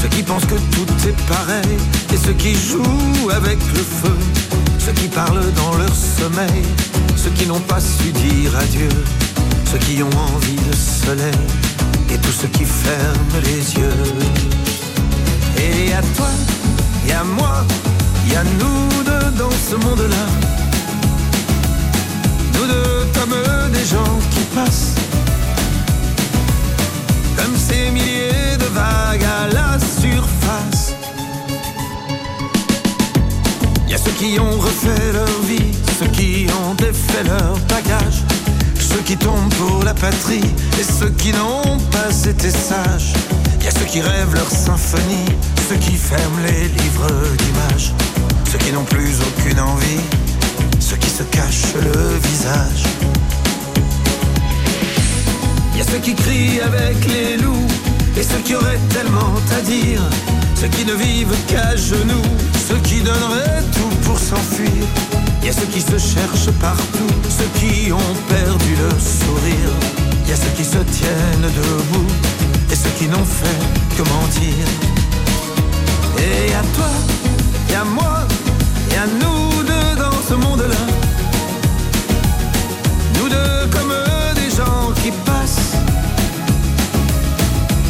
Ceux 0.01 0.07
qui 0.07 0.23
pensent 0.23 0.45
que 0.45 0.55
tout 0.55 0.87
est 1.07 1.27
pareil 1.27 1.77
et 2.11 2.17
ceux 2.17 2.33
qui 2.33 2.55
jouent 2.55 3.29
avec 3.29 3.59
le 3.75 3.83
feu. 3.83 4.17
Ceux 4.79 4.93
qui 4.93 5.07
parlent 5.07 5.51
dans 5.53 5.75
leur 5.77 5.93
sommeil, 5.93 6.63
ceux 7.15 7.29
qui 7.29 7.45
n'ont 7.45 7.59
pas 7.59 7.79
su 7.79 8.11
dire 8.11 8.57
adieu. 8.57 8.89
Ceux 9.71 9.77
qui 9.77 10.01
ont 10.01 10.17
envie 10.35 10.55
de 10.55 10.75
soleil 10.75 11.45
et 12.09 12.17
tous 12.17 12.31
ceux 12.31 12.47
qui 12.47 12.65
ferment 12.65 13.41
les 13.43 13.75
yeux. 13.75 14.03
Et 15.57 15.93
à 15.93 16.01
toi, 16.15 16.29
et 17.07 17.13
à 17.13 17.23
moi, 17.23 17.63
y 18.27 18.35
a 18.35 18.43
nous 18.43 19.03
deux 19.03 19.31
dans 19.37 19.51
ce 19.51 19.75
monde-là. 19.75 20.25
Nous 22.55 22.65
deux 22.65 23.07
comme 23.13 23.35
des 23.71 23.85
gens 23.85 24.19
qui 24.31 24.41
passent 24.55 24.95
comme 27.41 27.55
ces 27.57 27.89
milliers 27.91 28.57
de 28.57 28.65
vagues 28.65 29.23
à 29.23 29.47
la 29.47 29.79
surface. 29.79 30.93
Y 33.87 33.93
a 33.93 33.97
ceux 33.97 34.11
qui 34.11 34.39
ont 34.39 34.59
refait 34.59 35.11
leur 35.13 35.41
vie, 35.47 35.71
ceux 35.99 36.07
qui 36.07 36.47
ont 36.61 36.73
défait 36.75 37.23
leur 37.23 37.57
bagage, 37.67 38.23
ceux 38.79 39.01
qui 39.05 39.17
tombent 39.17 39.53
pour 39.55 39.83
la 39.83 39.93
patrie 39.93 40.49
et 40.79 40.83
ceux 40.83 41.09
qui 41.09 41.31
n'ont 41.31 41.77
pas 41.91 42.11
été 42.29 42.49
sages. 42.49 43.13
Y 43.63 43.67
a 43.67 43.71
ceux 43.71 43.85
qui 43.85 44.01
rêvent 44.01 44.35
leur 44.35 44.49
symphonie, 44.49 45.31
ceux 45.67 45.77
qui 45.77 45.95
ferment 45.95 46.41
les 46.45 46.67
livres 46.67 47.11
d'images, 47.37 47.93
ceux 48.51 48.59
qui 48.59 48.71
n'ont 48.71 48.85
plus 48.85 49.15
aucune 49.27 49.59
envie, 49.59 50.01
ceux 50.79 50.97
qui 50.97 51.09
se 51.09 51.23
cachent 51.23 51.73
le 51.75 52.17
visage. 52.29 52.83
Y 55.81 55.83
a 55.83 55.87
ceux 55.93 55.97
qui 55.97 56.13
crient 56.13 56.61
avec 56.61 56.97
les 57.07 57.37
loups 57.37 57.67
et 58.15 58.21
ceux 58.21 58.37
qui 58.45 58.53
auraient 58.53 58.79
tellement 58.89 59.33
à 59.57 59.61
dire. 59.61 59.99
Ceux 60.53 60.67
qui 60.67 60.85
ne 60.85 60.93
vivent 60.93 61.35
qu'à 61.47 61.75
genoux, 61.75 62.21
ceux 62.67 62.77
qui 62.83 63.01
donneraient 63.01 63.63
tout 63.73 63.95
pour 64.03 64.19
s'enfuir. 64.19 64.85
Y 65.43 65.49
a 65.49 65.53
ceux 65.53 65.65
qui 65.73 65.81
se 65.81 65.97
cherchent 65.97 66.51
partout, 66.59 67.13
ceux 67.27 67.49
qui 67.59 67.91
ont 67.91 68.13
perdu 68.29 68.75
le 68.83 68.89
sourire. 68.99 69.73
Y 70.27 70.33
a 70.33 70.35
ceux 70.35 70.51
qui 70.55 70.63
se 70.63 70.77
tiennent 70.77 71.49
debout 71.61 72.11
et 72.71 72.75
ceux 72.75 72.91
qui 72.99 73.07
n'ont 73.07 73.25
fait 73.25 73.63
que 73.97 74.03
mentir. 74.07 74.65
Et 76.19 76.53
à 76.53 76.61
toi, 76.75 76.91
et 77.71 77.75
à 77.75 77.83
moi, 77.85 78.27
et 78.91 78.97
à 78.97 79.07
nous 79.07 79.63
deux 79.63 79.99
dans 79.99 80.21
ce 80.29 80.35
monde-là. 80.35 80.85
Nous 83.17 83.29
deux 83.29 83.67
comme 83.71 83.89
des 83.89 84.20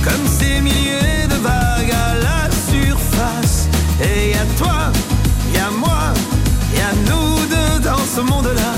comme 0.03 0.27
ces 0.27 0.62
milliers 0.62 1.27
de 1.29 1.36
vagues 1.36 1.91
à 1.91 2.15
la 2.15 2.50
surface. 2.72 3.67
Et 4.01 4.34
à 4.34 4.46
toi, 4.58 4.91
et 5.53 5.60
à 5.60 5.70
moi, 5.70 6.13
et 6.75 6.81
à 6.81 6.93
nous 7.10 7.46
deux 7.46 7.79
dans 7.84 8.05
ce 8.15 8.22
monde-là. 8.22 8.74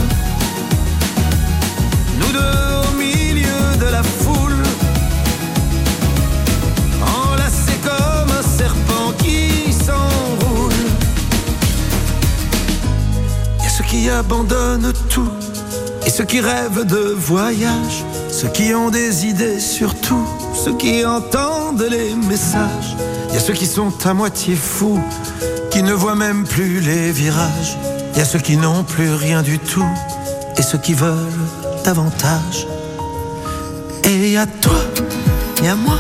Nous 2.20 2.32
deux 2.32 2.89
au 2.89 2.98
milieu 2.98 3.77
de 3.80 3.89
la 3.92 4.03
foule, 4.03 4.63
enlacés 7.01 7.80
comme 7.84 8.32
un 8.32 8.58
serpent 8.58 9.13
qui 9.18 9.72
s'enroule. 9.72 10.74
Y 13.62 13.65
a 13.65 13.70
ceux 13.70 13.84
qui 13.86 14.10
abandonnent 14.10 14.94
tout, 15.10 15.32
et 16.06 16.10
ceux 16.10 16.25
qui 16.25 16.42
rêvent 16.42 16.86
de 16.86 17.15
voyage, 17.18 18.03
ceux 18.30 18.50
qui 18.50 18.74
ont 18.74 18.89
des 18.89 19.25
idées 19.25 19.60
sur 19.62 19.96
tout 19.96 20.27
ceux 20.63 20.77
qui 20.77 21.05
entendent 21.05 21.86
les 21.91 22.15
messages. 22.15 22.96
Il 23.27 23.34
y 23.34 23.38
a 23.38 23.41
ceux 23.41 23.53
qui 23.53 23.65
sont 23.65 23.91
à 24.05 24.13
moitié 24.13 24.55
fous, 24.55 25.01
qui 25.70 25.84
ne 25.84 25.91
voient 25.91 26.15
même 26.15 26.46
plus 26.46 26.79
les 26.79 27.12
virages. 27.12 27.77
Il 28.13 28.20
y 28.20 28.22
a 28.22 28.25
ceux 28.25 28.39
qui 28.39 28.55
n'ont 28.55 28.84
plus 28.84 29.13
rien 29.13 29.41
du 29.41 29.60
tout, 29.60 29.91
et 30.58 30.62
ceux 30.62 30.77
qui 30.77 30.93
veulent 30.93 31.48
davantage. 31.84 32.65
Et 34.05 34.15
il 34.15 34.29
y 34.29 34.38
a 34.38 34.46
toi, 34.46 34.79
il 35.58 35.65
y 35.65 35.67
a 35.67 35.75
moi, 35.75 36.00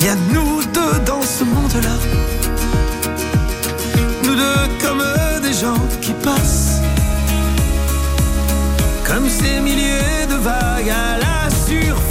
il 0.00 0.06
y 0.06 0.08
a 0.08 0.16
nous 0.32 0.64
deux 0.74 0.98
dans 1.04 1.22
ce 1.22 1.44
monde-là. 1.44 1.96
Nous 4.24 4.34
deux 4.34 4.66
comme 4.82 5.04
des 5.42 5.52
gens 5.52 5.80
qui 6.00 6.12
passent, 6.24 6.80
comme 9.04 9.28
ces 9.28 9.60
milliers 9.60 10.26
de 10.28 10.34
vagues 10.34 10.90
à 10.90 11.18
la 11.18 11.50
surface. 11.68 12.05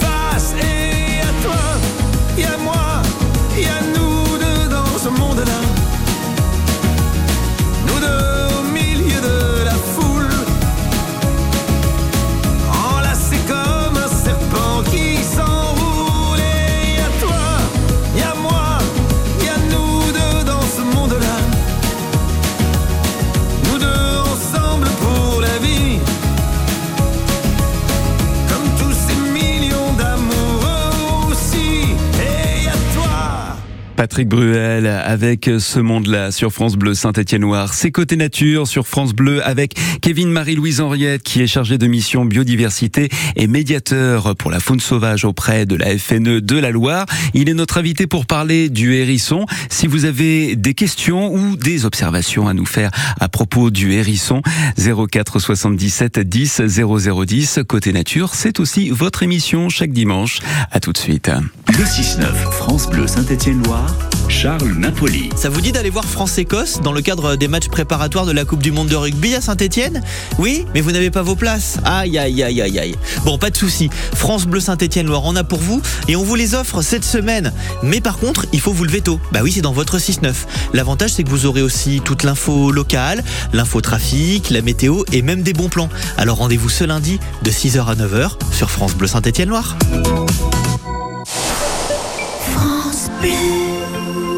Patrick 34.05 34.29
Bruel 34.29 34.85
avec 34.85 35.49
ce 35.57 35.79
monde-là 35.79 36.29
sur 36.29 36.53
France 36.53 36.75
Bleu 36.75 36.93
Saint-Étienne-Noir. 36.93 37.73
C'est 37.73 37.89
côté 37.89 38.15
nature 38.17 38.67
sur 38.67 38.85
France 38.85 39.13
Bleu 39.13 39.43
avec 39.43 39.73
Kevin 39.99 40.29
Marie-Louise 40.29 40.79
Henriette 40.79 41.23
qui 41.23 41.41
est 41.41 41.47
chargé 41.47 41.79
de 41.79 41.87
mission 41.87 42.23
biodiversité 42.23 43.09
et 43.35 43.47
médiateur 43.47 44.35
pour 44.35 44.51
la 44.51 44.59
faune 44.59 44.79
sauvage 44.79 45.25
auprès 45.25 45.65
de 45.65 45.75
la 45.75 45.97
FNE 45.97 46.39
de 46.39 46.55
la 46.59 46.69
Loire. 46.69 47.07
Il 47.33 47.49
est 47.49 47.55
notre 47.55 47.79
invité 47.79 48.05
pour 48.05 48.27
parler 48.27 48.69
du 48.69 48.93
hérisson. 48.93 49.47
Si 49.71 49.87
vous 49.87 50.05
avez 50.05 50.55
des 50.55 50.75
questions 50.75 51.33
ou 51.33 51.55
des 51.55 51.85
observations 51.85 52.47
à 52.47 52.53
nous 52.53 52.67
faire 52.67 52.91
à 53.19 53.27
propos 53.27 53.71
du 53.71 53.93
hérisson, 53.93 54.43
04 54.77 55.39
77 55.39 56.19
10 56.19 56.61
0010 56.61 57.59
côté 57.67 57.91
nature, 57.91 58.35
c'est 58.35 58.59
aussi 58.59 58.91
votre 58.91 59.23
émission 59.23 59.67
chaque 59.69 59.93
dimanche. 59.93 60.41
À 60.69 60.79
tout 60.79 60.93
de 60.93 60.97
suite. 60.99 61.31
Le 61.69 61.83
6-9, 61.83 62.25
France 62.51 62.87
Bleu 62.87 63.07
Saint-Étienne-Loire, 63.07 63.94
Charles 64.27 64.73
Napoli. 64.77 65.29
Ça 65.35 65.49
vous 65.49 65.61
dit 65.61 65.71
d'aller 65.71 65.89
voir 65.89 66.05
France-Écosse 66.05 66.81
dans 66.81 66.91
le 66.91 67.01
cadre 67.01 67.35
des 67.35 67.47
matchs 67.47 67.67
préparatoires 67.67 68.25
de 68.25 68.31
la 68.31 68.43
Coupe 68.43 68.61
du 68.61 68.71
Monde 68.71 68.87
de 68.87 68.95
rugby 68.95 69.35
à 69.35 69.41
Saint-Étienne? 69.41 70.01
Oui, 70.39 70.65
mais 70.73 70.81
vous 70.81 70.91
n'avez 70.91 71.11
pas 71.11 71.21
vos 71.21 71.35
places. 71.35 71.77
Aïe, 71.85 72.17
aïe, 72.17 72.43
aïe, 72.43 72.61
aïe, 72.61 72.79
aïe. 72.79 72.95
Bon, 73.23 73.37
pas 73.37 73.49
de 73.49 73.57
souci. 73.57 73.89
France 74.13 74.45
Bleu 74.45 74.59
Saint-Étienne-Loire 74.59 75.25
en 75.25 75.35
a 75.35 75.43
pour 75.43 75.59
vous 75.59 75.81
et 76.07 76.15
on 76.15 76.23
vous 76.23 76.35
les 76.35 76.55
offre 76.55 76.81
cette 76.81 77.05
semaine. 77.05 77.53
Mais 77.83 78.01
par 78.01 78.17
contre, 78.17 78.45
il 78.51 78.59
faut 78.59 78.73
vous 78.73 78.83
lever 78.83 79.01
tôt. 79.01 79.19
Bah 79.31 79.39
oui, 79.43 79.51
c'est 79.51 79.61
dans 79.61 79.73
votre 79.73 79.97
6-9. 79.97 80.33
L'avantage, 80.73 81.13
c'est 81.13 81.23
que 81.23 81.29
vous 81.29 81.45
aurez 81.45 81.61
aussi 81.61 82.01
toute 82.03 82.23
l'info 82.23 82.71
locale, 82.71 83.23
l'info 83.53 83.81
trafic, 83.81 84.49
la 84.49 84.61
météo 84.61 85.03
et 85.11 85.21
même 85.21 85.43
des 85.43 85.53
bons 85.53 85.69
plans. 85.69 85.89
Alors 86.17 86.37
rendez-vous 86.37 86.69
ce 86.69 86.83
lundi 86.83 87.19
de 87.43 87.51
6h 87.51 87.85
à 87.85 87.95
9h 87.95 88.31
sur 88.51 88.69
France 88.69 88.95
Bleu 88.95 89.07
Saint-Étienne-Loire. 89.07 89.75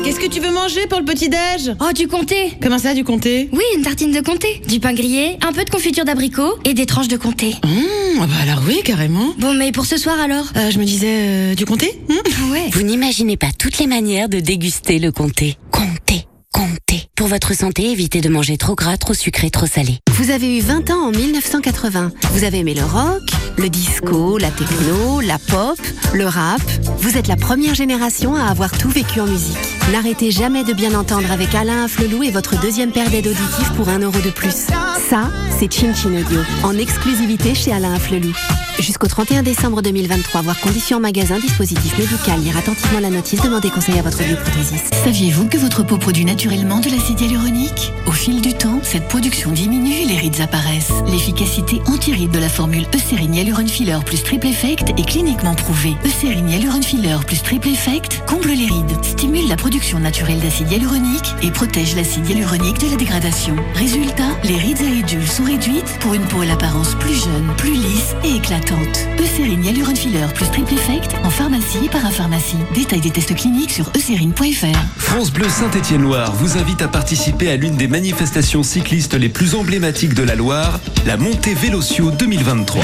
Qu'est-ce 0.08 0.22
que 0.22 0.28
tu 0.28 0.40
veux 0.40 0.54
manger 0.54 0.88
pour 0.88 1.00
le 1.00 1.04
petit-déj 1.04 1.76
Oh, 1.82 1.92
du 1.94 2.08
comté 2.08 2.54
Comment 2.62 2.80
ça, 2.80 2.94
du 2.94 3.04
comté? 3.04 3.50
Oui, 3.52 3.64
une 3.76 3.82
tartine 3.82 4.14
de 4.14 4.22
comté, 4.22 4.62
du 4.66 4.80
pain 4.80 4.94
grillé, 4.94 5.38
un 5.46 5.52
peu 5.52 5.66
de 5.66 5.70
confiture 5.70 6.06
d'abricot 6.06 6.56
et 6.64 6.74
des 6.74 6.86
tranches 6.86 7.10
de 7.10 7.18
comté. 7.18 7.56
Mmh, 7.66 8.20
bah 8.20 8.26
alors 8.42 8.62
oui, 8.66 8.80
carrément. 8.86 9.34
Bon, 9.38 9.54
mais 9.54 9.74
pour 9.74 9.86
ce 9.86 9.98
soir 9.98 10.18
alors? 10.18 10.46
Euh, 10.56 10.72
Je 10.72 10.80
me 10.80 10.86
disais 10.86 11.10
euh, 11.10 11.56
du 11.56 11.66
comté? 11.66 12.00
Mmh 12.08 12.52
Ouais. 12.54 12.70
Vous 12.72 12.84
n'imaginez 12.84 13.36
pas 13.36 13.50
toutes 13.60 13.80
les 13.80 13.88
manières 13.88 14.30
de 14.30 14.40
déguster 14.40 14.98
le 14.98 15.12
comté. 15.12 15.58
Comté, 15.72 16.26
comté. 16.54 17.10
Pour 17.18 17.28
votre 17.28 17.54
santé, 17.54 17.92
évitez 17.92 18.22
de 18.22 18.30
manger 18.30 18.56
trop 18.56 18.76
gras, 18.76 18.96
trop 18.96 19.14
sucré, 19.14 19.50
trop 19.50 19.66
salé. 19.66 20.00
Vous 20.12 20.32
avez 20.32 20.58
eu 20.58 20.62
20 20.62 20.90
ans 20.90 21.08
en 21.08 21.12
1980. 21.12 22.14
Vous 22.32 22.46
avez 22.46 22.60
aimé 22.60 22.74
le 22.76 22.86
rock, 22.86 23.24
le 23.58 23.70
disco, 23.70 24.38
la 24.38 24.52
techno, 24.52 25.20
la 25.22 25.40
pop, 25.40 25.80
le 26.14 26.26
rap. 26.26 26.62
Vous 27.00 27.18
êtes 27.18 27.28
la 27.28 27.36
première 27.36 27.74
génération 27.74 28.36
à 28.36 28.44
avoir 28.46 28.72
tout 28.72 28.90
vécu 28.90 29.20
en 29.20 29.26
musique. 29.26 29.58
N'arrêtez 29.92 30.32
jamais 30.32 30.64
de 30.64 30.74
bien 30.74 30.94
entendre 30.94 31.32
avec 31.32 31.56
Alain 31.56 31.86
Afflelou 31.86 32.24
et 32.24 32.32
votre 32.32 32.60
deuxième 32.60 32.92
paire 32.92 33.10
d'aides 33.10 33.28
auditives 33.28 33.74
pour 33.76 33.90
un 33.90 34.00
euro 34.00 34.20
de 34.20 34.30
plus. 34.30 34.68
Ça, 35.10 35.32
c'est 35.58 35.72
Chin 35.72 35.94
Chin 35.94 36.10
Audio, 36.10 36.42
en 36.64 36.78
exclusivité 36.78 37.56
chez 37.56 37.72
Alain 37.72 37.94
Afflelou. 37.94 38.34
Jusqu'au 38.80 39.08
31 39.08 39.42
décembre 39.42 39.82
2023, 39.82 40.42
voir 40.42 40.60
conditions 40.60 40.98
en 40.98 41.00
magasin, 41.00 41.40
dispositif 41.40 41.98
médical, 41.98 42.40
lire 42.42 42.58
attentivement 42.58 43.00
la 43.00 43.10
notice, 43.10 43.42
demandez 43.42 43.72
conseil 43.72 43.98
à 43.98 44.04
votre 44.04 44.20
bioprothésiste. 44.24 44.94
Saviez-vous 45.04 45.48
que 45.48 45.58
votre 45.58 45.84
peau 45.84 45.98
produit 45.98 46.26
naturellement 46.26 46.80
de 46.80 46.90
l'acide 46.90 47.20
hyaluronique? 47.20 47.92
Au 48.06 48.12
fil 48.12 48.40
du 48.40 48.54
temps, 48.54 48.80
cette 48.84 49.08
production 49.08 49.52
diminue 49.52 49.96
et 49.96 50.06
les 50.06 50.18
rides 50.18 50.42
apparaissent. 50.42 50.94
L'efficacité 51.08 51.82
anti-rides 51.88 52.30
de 52.30 52.38
la 52.38 52.50
formule 52.50 52.86
Eucérine 52.94 53.34
Hyaluron 53.34 53.66
Filler 53.68 53.98
plus 54.06 54.22
Triple 54.22 54.48
Effect 54.48 54.90
est 54.96 55.08
cliniquement 55.08 55.56
prouvée. 55.56 55.96
Eucérine 56.06 56.48
Hyaluron 56.48 56.84
Filler 56.84 57.18
plus 57.26 57.42
Triple 57.42 57.70
Effect 57.70 58.22
comble 58.28 58.50
les 58.50 58.68
rides, 58.68 59.04
stimule 59.04 59.48
la 59.48 59.56
production 59.56 60.00
naturelle 60.00 60.40
d'acide 60.40 60.72
hyaluronique 60.72 61.34
et 61.42 61.50
protège 61.50 61.96
l'acide 61.96 62.30
hyaluronique 62.30 62.80
de 62.80 62.92
la 62.92 62.96
dégradation. 62.98 63.56
Résultat, 63.74 64.38
les 64.44 64.58
rides 64.58 64.82
sont 65.28 65.44
réduites 65.44 65.98
pour 66.00 66.14
une 66.14 66.24
peau 66.24 66.42
à 66.42 66.46
l'apparence 66.46 66.96
plus 66.96 67.14
jeune, 67.14 67.54
plus 67.58 67.74
lisse 67.74 68.16
et 68.24 68.38
éclatante. 68.38 69.08
Eucérine 69.20 69.64
Hyaluron 69.64 69.96
Filler 69.96 70.26
plus 70.34 70.48
Triple 70.50 70.74
Effect 70.74 71.16
en 71.24 71.30
pharmacie 71.30 71.86
et 71.86 71.90
parapharmacie. 71.90 72.58
Détail 72.74 73.02
des 73.02 73.12
tests 73.12 73.36
cliniques 73.36 73.72
sur 73.72 73.92
eucérine.fr. 73.96 74.78
France 74.98 75.32
Bleu 75.32 75.48
Saint-Étienne-Loire 75.50 76.34
vous 76.34 76.58
invite 76.58 76.82
à 76.82 76.88
participer 76.88 77.52
à 77.52 77.58
l'une 77.58 77.76
des 77.76 77.88
manifestations 77.88 78.64
cyclistes 78.64 79.14
les 79.14 79.30
plus 79.30 79.56
emblématiques 79.56 80.16
de 80.16 80.24
la 80.24 80.36
Loire, 80.36 80.80
la 81.06 81.18
Montée 81.18 81.54
Vélotio 81.54 82.12
2023. 82.12 82.84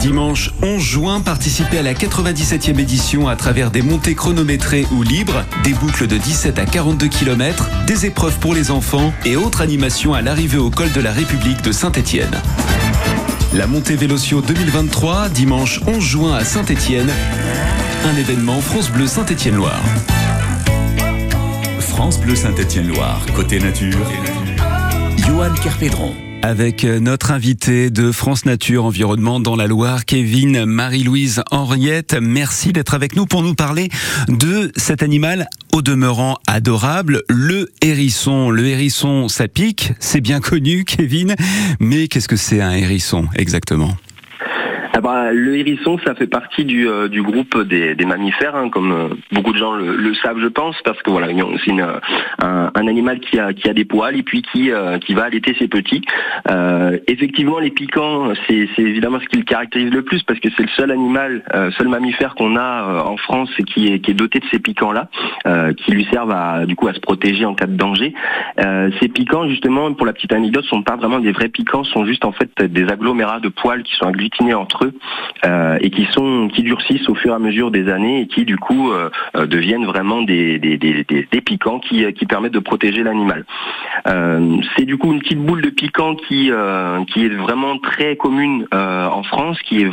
Dimanche 0.00 0.52
11 0.62 0.80
juin, 0.80 1.20
participez 1.20 1.78
à 1.78 1.82
la 1.82 1.94
97e 1.94 2.78
édition 2.78 3.28
à 3.28 3.36
travers 3.36 3.70
des 3.70 3.82
montées 3.82 4.14
chronométrées 4.14 4.86
ou 4.92 5.02
libres, 5.02 5.44
des 5.64 5.72
boucles 5.72 6.06
de 6.06 6.16
17 6.18 6.58
à 6.58 6.66
42 6.66 7.08
km, 7.08 7.68
des 7.86 8.06
épreuves 8.06 8.38
pour 8.38 8.54
les 8.54 8.70
enfants 8.70 9.12
et 9.24 9.36
autres 9.36 9.62
animations 9.62 10.14
à 10.14 10.22
l'arrivée 10.22 10.58
au 10.58 10.70
col 10.70 10.92
de 10.92 11.00
la 11.00 11.12
République 11.12 11.62
de 11.62 11.72
Saint-Étienne. 11.72 12.40
La 13.54 13.66
montée 13.66 13.96
Vélotio 13.96 14.42
2023, 14.42 15.30
dimanche 15.30 15.80
11 15.86 16.04
juin 16.04 16.34
à 16.34 16.44
Saint-Étienne. 16.44 17.10
Un 18.04 18.16
événement 18.16 18.60
France 18.60 18.90
Bleu 18.90 19.06
Saint-Étienne-Loire. 19.06 19.82
France 21.80 22.20
Bleu 22.20 22.36
Saint-Étienne-Loire, 22.36 23.24
côté 23.34 23.58
nature, 23.58 23.98
Johan 25.16 25.54
Kerpédron 25.62 26.14
avec 26.46 26.84
notre 26.84 27.32
invité 27.32 27.90
de 27.90 28.12
France 28.12 28.44
Nature 28.44 28.84
Environnement 28.84 29.40
dans 29.40 29.56
la 29.56 29.66
Loire, 29.66 30.04
Kevin 30.04 30.64
Marie-Louise 30.64 31.42
Henriette. 31.50 32.16
Merci 32.20 32.72
d'être 32.72 32.94
avec 32.94 33.16
nous 33.16 33.26
pour 33.26 33.42
nous 33.42 33.56
parler 33.56 33.88
de 34.28 34.70
cet 34.76 35.02
animal 35.02 35.48
au 35.72 35.82
demeurant 35.82 36.36
adorable, 36.46 37.24
le 37.28 37.68
hérisson. 37.82 38.50
Le 38.50 38.64
hérisson, 38.64 39.26
ça 39.26 39.48
pique, 39.48 39.92
c'est 39.98 40.20
bien 40.20 40.38
connu, 40.38 40.84
Kevin. 40.84 41.34
Mais 41.80 42.06
qu'est-ce 42.06 42.28
que 42.28 42.36
c'est 42.36 42.60
un 42.60 42.70
hérisson 42.70 43.26
exactement? 43.34 43.96
Bah, 45.06 45.30
le 45.32 45.56
hérisson, 45.56 45.98
ça 46.04 46.16
fait 46.16 46.26
partie 46.26 46.64
du, 46.64 46.88
euh, 46.88 47.06
du 47.06 47.22
groupe 47.22 47.62
des, 47.62 47.94
des 47.94 48.04
mammifères, 48.04 48.56
hein, 48.56 48.70
comme 48.70 48.90
euh, 48.90 49.08
beaucoup 49.30 49.52
de 49.52 49.56
gens 49.56 49.72
le, 49.72 49.94
le, 49.94 50.14
savent, 50.14 50.40
je 50.40 50.48
pense, 50.48 50.74
parce 50.84 51.00
que 51.02 51.12
voilà, 51.12 51.28
c'est 51.64 51.70
un, 51.80 52.00
un, 52.74 52.88
animal 52.88 53.20
qui 53.20 53.38
a, 53.38 53.52
qui 53.52 53.70
a 53.70 53.72
des 53.72 53.84
poils 53.84 54.16
et 54.16 54.24
puis 54.24 54.42
qui, 54.42 54.72
euh, 54.72 54.98
qui 54.98 55.14
va 55.14 55.26
allaiter 55.26 55.54
ses 55.60 55.68
petits. 55.68 56.02
effectivement, 57.06 57.60
les 57.60 57.70
piquants, 57.70 58.32
c'est 58.48 58.68
évidemment 58.78 59.20
ce 59.20 59.26
qui 59.26 59.36
le 59.36 59.44
caractérise 59.44 59.92
le 59.92 60.02
plus, 60.02 60.24
parce 60.24 60.40
que 60.40 60.48
c'est 60.56 60.64
le 60.64 60.74
seul 60.76 60.90
animal, 60.90 61.44
seul 61.78 61.86
mammifère 61.86 62.34
qu'on 62.34 62.56
a 62.56 63.04
en 63.04 63.16
France 63.16 63.50
et 63.60 63.62
qui 63.62 63.86
est, 63.86 64.00
qui 64.00 64.10
est 64.10 64.14
doté 64.14 64.40
de 64.40 64.46
ces 64.50 64.58
piquants-là, 64.58 65.08
qui 65.76 65.92
lui 65.92 66.04
servent 66.10 66.32
à, 66.32 66.66
du 66.66 66.74
coup 66.74 66.88
à 66.88 66.94
se 66.94 67.00
protéger 67.00 67.44
en 67.44 67.54
cas 67.54 67.66
de 67.66 67.76
danger. 67.76 68.12
ces 69.00 69.08
piquants, 69.08 69.48
justement, 69.48 69.92
pour 69.94 70.06
la 70.06 70.12
petite 70.12 70.32
anecdote, 70.32 70.64
sont 70.64 70.82
pas 70.82 70.96
vraiment 70.96 71.20
des 71.20 71.30
vrais 71.30 71.48
piquants, 71.48 71.84
sont 71.84 72.04
juste 72.04 72.24
en 72.24 72.32
fait 72.32 72.50
des 72.60 72.88
agglomérats 72.88 73.38
de 73.38 73.48
poils 73.48 73.84
qui 73.84 73.94
sont 73.94 74.06
agglutinés 74.06 74.54
entre 74.54 74.86
eux 74.86 74.95
euh, 75.44 75.78
et 75.80 75.90
qui 75.90 76.06
sont 76.12 76.48
qui 76.48 76.62
durcissent 76.62 77.08
au 77.08 77.14
fur 77.14 77.32
et 77.32 77.34
à 77.34 77.38
mesure 77.38 77.70
des 77.70 77.88
années 77.90 78.22
et 78.22 78.26
qui 78.26 78.44
du 78.44 78.56
coup 78.56 78.90
euh, 78.90 79.10
euh, 79.36 79.46
deviennent 79.46 79.84
vraiment 79.84 80.22
des, 80.22 80.58
des, 80.58 80.76
des, 80.76 81.04
des 81.04 81.40
piquants 81.40 81.78
qui, 81.78 82.12
qui 82.14 82.26
permettent 82.26 82.52
de 82.52 82.58
protéger 82.58 83.02
l'animal. 83.02 83.44
c'est 84.76 84.84
du 84.84 84.96
coup 84.96 85.12
une 85.12 85.20
petite 85.20 85.40
boule 85.40 85.62
de 85.62 85.70
piquant 85.70 86.14
qui 86.14 86.50
qui 87.08 87.24
est 87.24 87.28
vraiment 87.28 87.78
très 87.78 88.16
commune 88.16 88.66
en 88.72 89.22
France, 89.22 89.58
qui 89.62 89.82
est 89.82 89.90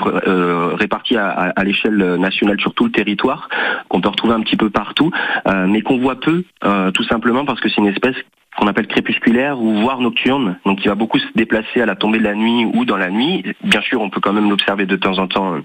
répartie 0.76 1.18
à, 1.18 1.28
à, 1.30 1.64
l'échelle 1.64 2.16
nationale 2.16 2.60
sur 2.60 2.74
tout 2.74 2.86
le 2.86 2.92
territoire, 2.92 3.50
qu'on 3.90 4.02
peut 4.02 4.10
retrouver 4.10 4.34
un 4.34 4.42
petit 4.42 4.58
peu 4.58 4.70
partout, 4.70 5.12
mais 5.68 5.82
qu'on 5.82 5.98
voit 5.98 6.20
peu, 6.20 6.44
tout 6.94 7.04
simplement 7.04 7.46
parce 7.46 7.60
que 7.60 7.70
c'est 7.70 7.82
une 7.82 7.88
espèce 7.88 8.16
qu'on 8.58 8.68
appelle 8.68 8.88
crépusculaire 8.88 9.60
ou 9.60 9.82
voire 9.82 10.00
nocturne, 10.00 10.58
donc 10.66 10.80
qui 10.80 10.88
va 10.88 10.96
beaucoup 10.96 11.20
se 11.20 11.28
déplacer 11.36 11.82
à 11.82 11.86
la 11.86 11.96
tombée 11.96 12.20
de 12.20 12.24
la 12.24 12.36
nuit 12.36 12.66
ou 12.66 12.86
dans 12.86 12.98
la 12.98 13.10
nuit. 13.10 13.44
Bien 13.64 13.82
sûr, 13.82 14.02
on 14.02 14.10
peut 14.10 14.22
quand 14.22 14.34
même 14.34 14.50
l'observer 14.50 14.86
de 14.86 14.96
temps 14.96 15.18
en 15.18 15.28
temps 15.28 15.56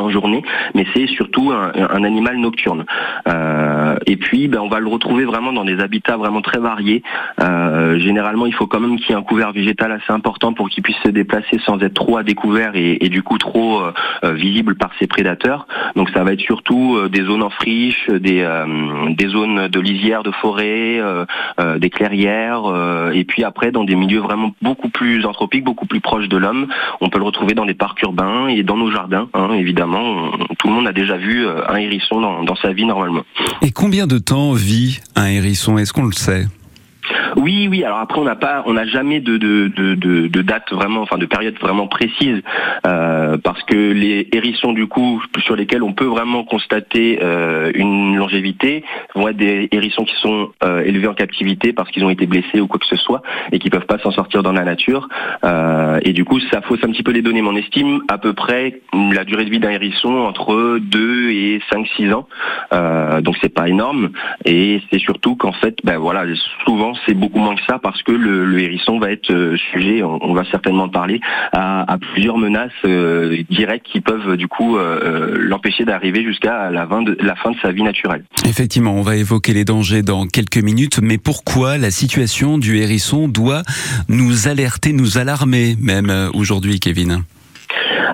en 0.00 0.10
journée, 0.10 0.42
mais 0.74 0.84
c'est 0.92 1.06
surtout 1.06 1.52
un, 1.52 2.02
animal 2.02 2.38
nocturne. 2.38 2.84
Euh, 3.28 3.96
et 4.06 4.16
puis, 4.16 4.48
ben, 4.48 4.58
on 4.58 4.68
va 4.68 4.80
le 4.80 4.88
retrouver 4.88 5.24
vraiment 5.24 5.52
dans 5.52 5.64
des 5.64 5.78
habitats 5.78 6.16
vraiment 6.16 6.42
très 6.42 6.58
variés. 6.58 7.04
Euh, 7.40 7.96
généralement, 8.00 8.46
il 8.46 8.54
faut 8.54 8.66
quand 8.66 8.80
même 8.80 8.96
qu'il 8.96 9.10
y 9.10 9.12
ait 9.12 9.16
un 9.16 9.22
couvert 9.22 9.52
végétal 9.52 9.92
assez 9.92 10.12
important 10.12 10.52
pour 10.52 10.68
qu'il 10.68 10.82
puisse 10.82 10.96
se 11.04 11.10
déplacer 11.10 11.60
sans 11.64 11.78
être 11.80 11.94
trop 11.94 12.16
à 12.16 12.24
découvert 12.24 12.72
et, 12.74 13.08
du 13.08 13.22
coup 13.22 13.38
trop 13.38 13.82
euh, 13.82 14.32
visible 14.32 14.74
par 14.74 14.90
ses 14.98 15.06
prédateurs. 15.06 15.68
Donc, 15.94 16.10
ça 16.10 16.24
va 16.24 16.32
être 16.32 16.40
surtout 16.40 17.08
des 17.08 17.22
zones 17.22 17.44
en 17.44 17.50
friche, 17.50 18.10
des, 18.10 18.44
des 19.10 19.28
zones 19.28 19.68
de 19.68 19.80
lisière, 19.80 20.24
de 20.24 20.32
forêt, 20.32 21.00
des 21.76 21.90
clairières, 21.90 22.64
et 23.12 23.24
puis 23.24 23.44
après 23.44 23.70
dans 23.70 23.84
des 23.84 23.94
milieux 23.94 24.20
vraiment 24.20 24.50
beaucoup 24.60 24.88
plus 24.88 25.24
anthropiques, 25.24 25.64
beaucoup 25.64 25.86
plus 25.86 26.00
proches 26.00 26.28
de 26.28 26.36
l'homme. 26.36 26.66
On 27.00 27.10
peut 27.10 27.18
le 27.18 27.24
retrouver 27.24 27.54
dans 27.54 27.66
des 27.66 27.74
parcs 27.74 28.02
urbains 28.02 28.48
et 28.48 28.62
dans 28.64 28.76
nos 28.76 28.90
jardins, 28.90 29.28
hein, 29.34 29.50
évidemment 29.52 29.83
tout 30.58 30.68
le 30.68 30.72
monde 30.72 30.86
a 30.86 30.92
déjà 30.92 31.16
vu 31.16 31.46
euh, 31.46 31.68
un 31.68 31.76
hérisson 31.76 32.20
dans, 32.20 32.56
sa 32.56 32.72
vie 32.72 32.86
normalement. 32.86 33.22
Et 33.62 33.72
combien 33.72 34.06
de 34.06 34.18
temps 34.18 34.52
vit 34.52 35.00
un 35.16 35.26
hérisson? 35.26 35.78
Est-ce 35.78 35.92
qu'on 35.92 36.04
le 36.04 36.12
sait? 36.12 36.46
Oui, 37.36 37.68
oui. 37.70 37.84
Alors 37.84 37.98
après, 37.98 38.20
on 38.20 38.24
n'a 38.24 38.36
pas, 38.36 38.62
on 38.66 38.74
n'a 38.74 38.86
jamais 38.86 39.20
de, 39.20 39.36
de, 39.36 39.68
de, 39.68 40.42
date 40.42 40.72
vraiment, 40.72 41.00
enfin 41.00 41.18
de 41.18 41.26
période 41.26 41.58
vraiment 41.60 41.86
précise, 41.86 42.42
euh, 42.86 43.36
parce 43.42 43.62
que 43.64 43.92
les 43.92 44.28
hérissons 44.32 44.72
du 44.72 44.86
coup 44.86 45.22
sur 45.38 45.56
lesquels 45.56 45.82
on 45.82 45.92
peut 45.92 46.04
vraiment 46.04 46.44
constater 46.44 47.18
euh, 47.22 47.70
une 47.74 48.16
longévité 48.16 48.84
vont 49.14 49.28
être 49.28 49.36
des 49.36 49.68
hérissons 49.72 50.04
qui 50.04 50.14
sont 50.16 50.50
euh, 50.62 50.82
élevés 50.84 51.06
en 51.06 51.14
captivité 51.14 51.72
parce 51.72 51.90
qu'ils 51.90 52.04
ont 52.04 52.10
été 52.10 52.26
blessés 52.26 52.60
ou 52.60 52.66
quoi 52.66 52.78
que 52.78 52.86
ce 52.86 52.96
soit 52.96 53.22
et 53.52 53.58
qui 53.58 53.70
peuvent 53.70 53.86
pas 53.86 53.98
s'en 53.98 54.10
sortir 54.10 54.42
dans 54.42 54.52
la 54.52 54.64
nature. 54.64 55.08
et 56.02 56.12
du 56.12 56.24
coup, 56.24 56.40
ça 56.52 56.60
fausse 56.62 56.82
un 56.84 56.90
petit 56.90 57.02
peu 57.02 57.12
les 57.12 57.22
données. 57.22 57.42
Mais 57.42 57.48
on 57.48 57.56
estime 57.56 58.02
à 58.08 58.18
peu 58.18 58.32
près 58.32 58.80
la 58.92 59.24
durée 59.24 59.44
de 59.44 59.50
vie 59.50 59.60
d'un 59.60 59.70
hérisson 59.70 60.10
entre 60.10 60.78
2 60.78 61.30
et 61.30 61.60
5-6 61.72 62.12
ans. 62.12 62.28
donc 63.22 63.36
c'est 63.40 63.52
pas 63.52 63.68
énorme. 63.68 64.10
Et 64.44 64.80
c'est 64.90 64.98
surtout 64.98 65.36
qu'en 65.36 65.52
fait, 65.52 65.76
ben 65.84 65.98
voilà, 65.98 66.24
souvent 66.64 66.93
c'est 67.06 67.14
beaucoup 67.14 67.38
moins 67.38 67.54
que 67.54 67.62
ça 67.66 67.78
parce 67.78 68.02
que 68.02 68.12
le, 68.12 68.58
hérisson 68.60 68.98
va 68.98 69.10
être 69.10 69.30
euh, 69.30 69.56
sujet, 69.72 70.02
on, 70.02 70.32
va 70.32 70.44
certainement 70.50 70.88
parler, 70.88 71.20
à, 71.52 71.96
plusieurs 72.12 72.38
menaces 72.38 72.72
euh, 72.84 73.42
directes 73.50 73.86
qui 73.86 74.00
peuvent 74.00 74.36
du 74.36 74.48
coup 74.48 74.76
euh, 74.76 75.36
l'empêcher 75.38 75.84
d'arriver 75.84 76.24
jusqu'à 76.24 76.70
la, 76.70 76.86
la 76.86 77.36
fin 77.36 77.50
de 77.50 77.56
sa 77.60 77.72
vie 77.72 77.82
naturelle. 77.82 78.24
Effectivement, 78.46 78.94
on 78.94 79.02
va 79.02 79.16
évoquer 79.16 79.52
les 79.52 79.64
dangers 79.64 80.02
dans 80.02 80.26
quelques 80.26 80.62
minutes, 80.62 81.00
mais 81.02 81.18
pourquoi 81.18 81.78
la 81.78 81.90
situation 81.90 82.58
du 82.58 82.78
hérisson 82.78 83.28
doit 83.28 83.62
nous 84.08 84.48
alerter, 84.48 84.92
nous 84.92 85.18
alarmer 85.18 85.76
même 85.80 86.12
aujourd'hui, 86.34 86.80
Kevin? 86.80 87.24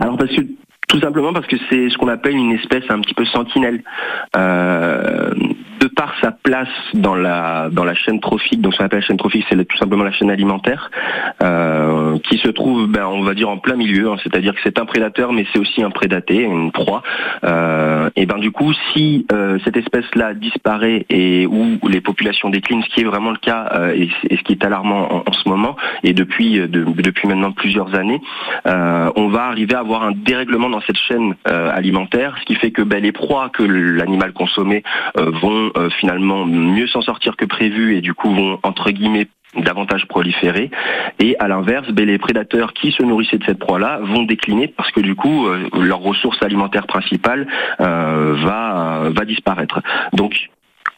Alors 0.00 0.16
parce 0.16 0.34
que 0.34 0.42
tout 0.90 1.00
simplement 1.00 1.32
parce 1.32 1.46
que 1.46 1.56
c'est 1.70 1.88
ce 1.88 1.96
qu'on 1.96 2.08
appelle 2.08 2.34
une 2.34 2.52
espèce 2.52 2.82
un 2.88 3.00
petit 3.00 3.14
peu 3.14 3.24
sentinelle. 3.24 3.82
Euh, 4.36 5.30
par 5.96 6.14
sa 6.20 6.32
place 6.32 6.68
dans 6.94 7.14
la 7.14 7.68
dans 7.70 7.84
la 7.84 7.94
chaîne 7.94 8.20
trophique, 8.20 8.60
donc 8.60 8.74
ce 8.74 8.78
qu'on 8.78 8.84
appelle 8.84 9.00
la 9.00 9.06
chaîne 9.06 9.16
trophique, 9.16 9.44
c'est 9.48 9.64
tout 9.64 9.76
simplement 9.76 10.04
la 10.04 10.12
chaîne 10.12 10.30
alimentaire, 10.30 10.90
euh, 11.42 12.18
qui 12.18 12.38
se 12.38 12.48
trouve, 12.48 12.86
ben, 12.86 13.06
on 13.06 13.22
va 13.22 13.34
dire 13.34 13.48
en 13.48 13.58
plein 13.58 13.76
milieu, 13.76 14.10
hein, 14.10 14.16
c'est-à-dire 14.22 14.54
que 14.54 14.60
c'est 14.62 14.78
un 14.78 14.84
prédateur, 14.84 15.32
mais 15.32 15.46
c'est 15.52 15.58
aussi 15.58 15.82
un 15.82 15.90
prédaté, 15.90 16.42
une 16.42 16.72
proie. 16.72 17.02
Euh, 17.44 18.10
et 18.16 18.26
ben 18.26 18.38
du 18.38 18.50
coup, 18.50 18.72
si 18.92 19.26
euh, 19.32 19.58
cette 19.64 19.76
espèce-là 19.76 20.34
disparaît 20.34 21.06
et 21.08 21.46
où 21.46 21.78
les 21.88 22.00
populations 22.00 22.50
déclinent, 22.50 22.82
ce 22.82 22.94
qui 22.94 23.00
est 23.00 23.04
vraiment 23.04 23.30
le 23.30 23.38
cas 23.38 23.90
et, 23.94 24.08
ce 24.30 24.42
qui 24.42 24.52
est 24.52 24.64
alarmant 24.64 25.24
en, 25.26 25.32
ce 25.32 25.48
moment 25.48 25.76
et 26.02 26.12
depuis 26.12 26.60
depuis 26.68 27.28
maintenant 27.28 27.52
plusieurs 27.52 27.94
années, 27.94 28.20
on 28.64 29.28
va 29.28 29.44
arriver 29.44 29.74
à 29.74 29.80
avoir 29.80 30.02
un 30.02 30.12
dérèglement 30.12 30.68
dans 30.68 30.80
cette 30.82 30.98
chaîne 30.98 31.34
alimentaire, 31.44 32.36
ce 32.40 32.44
qui 32.44 32.54
fait 32.54 32.70
que 32.70 32.82
ben, 32.82 33.02
les 33.02 33.12
proies 33.12 33.50
que 33.50 33.62
l'animal 33.62 34.32
consommait 34.32 34.82
vont 35.14 35.70
finalement 35.88 36.44
mieux 36.44 36.86
s'en 36.86 37.00
sortir 37.00 37.36
que 37.36 37.44
prévu 37.44 37.96
et 37.96 38.00
du 38.00 38.14
coup 38.14 38.34
vont 38.34 38.58
entre 38.62 38.90
guillemets 38.90 39.28
davantage 39.56 40.06
proliférer. 40.06 40.70
Et 41.18 41.36
à 41.38 41.48
l'inverse 41.48 41.88
ben, 41.90 42.06
les 42.06 42.18
prédateurs 42.18 42.72
qui 42.72 42.92
se 42.92 43.02
nourrissaient 43.02 43.38
de 43.38 43.44
cette 43.44 43.58
proie-là 43.58 43.98
vont 44.02 44.22
décliner 44.22 44.68
parce 44.68 44.90
que 44.92 45.00
du 45.00 45.14
coup 45.14 45.46
euh, 45.46 45.68
leur 45.74 45.98
ressource 46.00 46.40
alimentaire 46.42 46.86
principale 46.86 47.46
euh, 47.80 48.34
va 48.36 49.10
va 49.10 49.24
disparaître. 49.24 49.80
Donc 50.12 50.50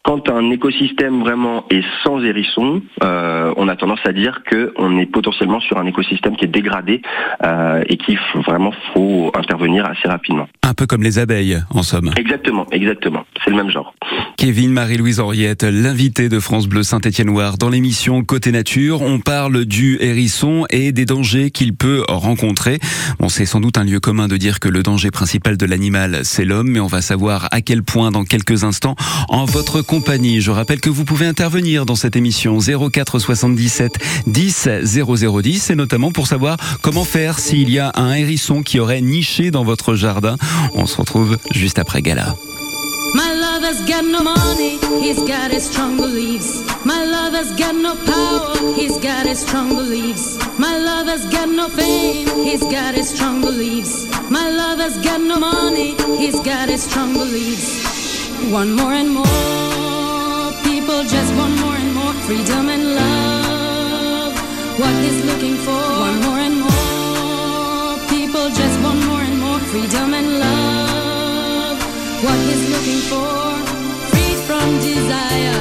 quand 0.05 0.29
un 0.29 0.51
écosystème 0.51 1.21
vraiment 1.21 1.65
est 1.71 1.85
sans 2.03 2.21
hérissons, 2.23 2.83
euh, 3.03 3.55
on 3.57 3.69
a 3.69 3.77
tendance 3.77 4.01
à 4.05 4.12
dire 4.12 4.43
qu'on 4.51 4.99
est 4.99 5.07
potentiellement 5.07 5.61
sur 5.61 5.79
un 5.79 5.87
écosystème 5.87 6.37
qui 6.37 6.45
est 6.45 6.49
dégradé 6.49 7.03
euh, 7.45 7.85
et 7.88 7.97
qu'il 7.97 8.19
faut 8.33 8.41
vraiment 8.41 8.73
faut 8.93 9.31
intervenir 9.35 9.87
assez 9.87 10.09
rapidement. 10.09 10.49
Un 10.62 10.75
peu 10.75 10.87
comme 10.87 11.03
les 11.03 11.19
abeilles, 11.19 11.59
en 11.71 11.83
somme. 11.83 12.11
Exactement, 12.17 12.67
exactement. 12.73 13.25
C'est 13.45 13.51
le 13.51 13.57
même 13.57 13.71
genre. 13.71 13.95
Kevin, 14.37 14.73
Marie-Louise 14.73 15.21
Henriette, 15.21 15.62
l'invité 15.62 16.29
de 16.29 16.41
France 16.41 16.67
Bleu 16.67 16.83
Saint-Étienne-Loire 16.83 17.59
dans 17.59 17.69
l'émission 17.69 18.23
Côté 18.25 18.51
Nature. 18.51 19.03
On 19.03 19.21
parle 19.21 19.65
du 19.65 19.99
hérisson 20.01 20.65
et 20.71 20.91
des 20.91 21.05
dangers 21.05 21.51
qu'il 21.51 21.77
peut 21.77 22.03
rencontrer. 22.09 22.81
Bon, 23.21 23.29
c'est 23.29 23.45
sans 23.45 23.61
doute 23.61 23.79
un 23.79 23.85
lieu 23.85 24.01
commun 24.01 24.27
de 24.27 24.37
dire 24.37 24.59
que 24.59 24.69
le 24.69 24.83
danger 24.83 25.11
principal 25.11 25.57
de 25.57 25.67
l'animal, 25.67 26.21
c'est 26.25 26.45
l'homme, 26.45 26.71
mais 26.71 26.81
on 26.81 26.87
va 26.87 27.03
savoir 27.03 27.49
à 27.53 27.61
quel 27.61 27.85
point 27.85 28.11
dans 28.11 28.25
quelques 28.25 28.65
instants 28.65 28.97
en 29.29 29.45
votre 29.45 29.83
compagnie. 29.92 30.40
Je 30.40 30.50
rappelle 30.50 30.81
que 30.81 30.88
vous 30.88 31.05
pouvez 31.05 31.26
intervenir 31.26 31.85
dans 31.85 31.96
cette 31.96 32.16
émission 32.16 32.57
04 32.59 33.18
77 33.18 33.98
10 34.26 34.68
0010 34.87 35.68
et 35.68 35.74
notamment 35.74 36.11
pour 36.11 36.26
savoir 36.26 36.57
comment 36.81 37.05
faire 37.05 37.38
s'il 37.38 37.68
y 37.68 37.78
a 37.78 37.92
un 37.96 38.14
hérisson 38.14 38.62
qui 38.62 38.81
aurait 38.81 39.02
niché 39.02 39.50
dans 39.50 39.64
votre 39.64 39.94
jardin. 39.94 40.37
On 40.72 40.87
se 40.87 40.96
retrouve 40.96 41.37
juste 41.50 41.78
après 41.78 42.00
Gala. 42.00 42.35
My 43.14 43.35
lover's 43.35 43.83
got 43.87 44.02
no 44.07 44.22
money, 44.22 44.78
he's 45.02 45.18
got 45.26 45.52
his 45.52 45.62
strong 45.62 45.98
beliefs. 45.98 46.64
My 46.87 47.05
lover's 47.05 47.52
got 47.59 47.74
no 47.74 47.94
power, 47.94 48.74
he's 48.74 48.98
got 48.98 49.26
his 49.26 49.40
strong 49.40 49.76
beliefs. 49.76 50.38
My 50.59 50.78
lover's 50.78 51.26
got 51.31 51.50
no 51.55 51.68
fame, 51.68 52.28
he's 52.42 52.62
got 52.62 52.94
his 52.94 53.11
strong 53.11 53.42
beliefs. 53.42 54.07
My 54.31 54.48
lover's 54.48 54.96
got 55.05 55.20
no 55.20 55.38
money, 55.38 55.96
he's 56.16 56.40
got 56.40 56.70
his 56.70 56.83
strong 56.83 57.12
beliefs. 57.12 58.50
One 58.50 58.72
more 58.72 58.94
and 58.94 59.11
more 59.11 59.62
people 60.83 61.05
just 61.05 61.33
want 61.37 61.55
more 61.61 61.77
and 61.77 61.95
more 61.95 62.12
freedom 62.27 62.68
and 62.68 62.85
love. 62.97 64.35
What 64.81 64.95
he's 65.05 65.25
looking 65.25 65.57
for, 65.64 65.83
want 66.03 66.18
more 66.27 66.40
and 66.47 66.59
more. 66.66 67.92
People 68.14 68.47
just 68.51 68.77
want 68.83 69.01
more 69.07 69.23
and 69.29 69.38
more 69.38 69.61
freedom 69.71 70.12
and 70.12 70.29
love. 70.45 71.79
What 72.25 72.38
he's 72.49 72.64
looking 72.75 73.03
for, 73.11 73.33
freed 74.11 74.38
from 74.49 74.66
desire, 74.90 75.59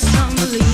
It's 0.00 0.16
unbelievable. 0.16 0.67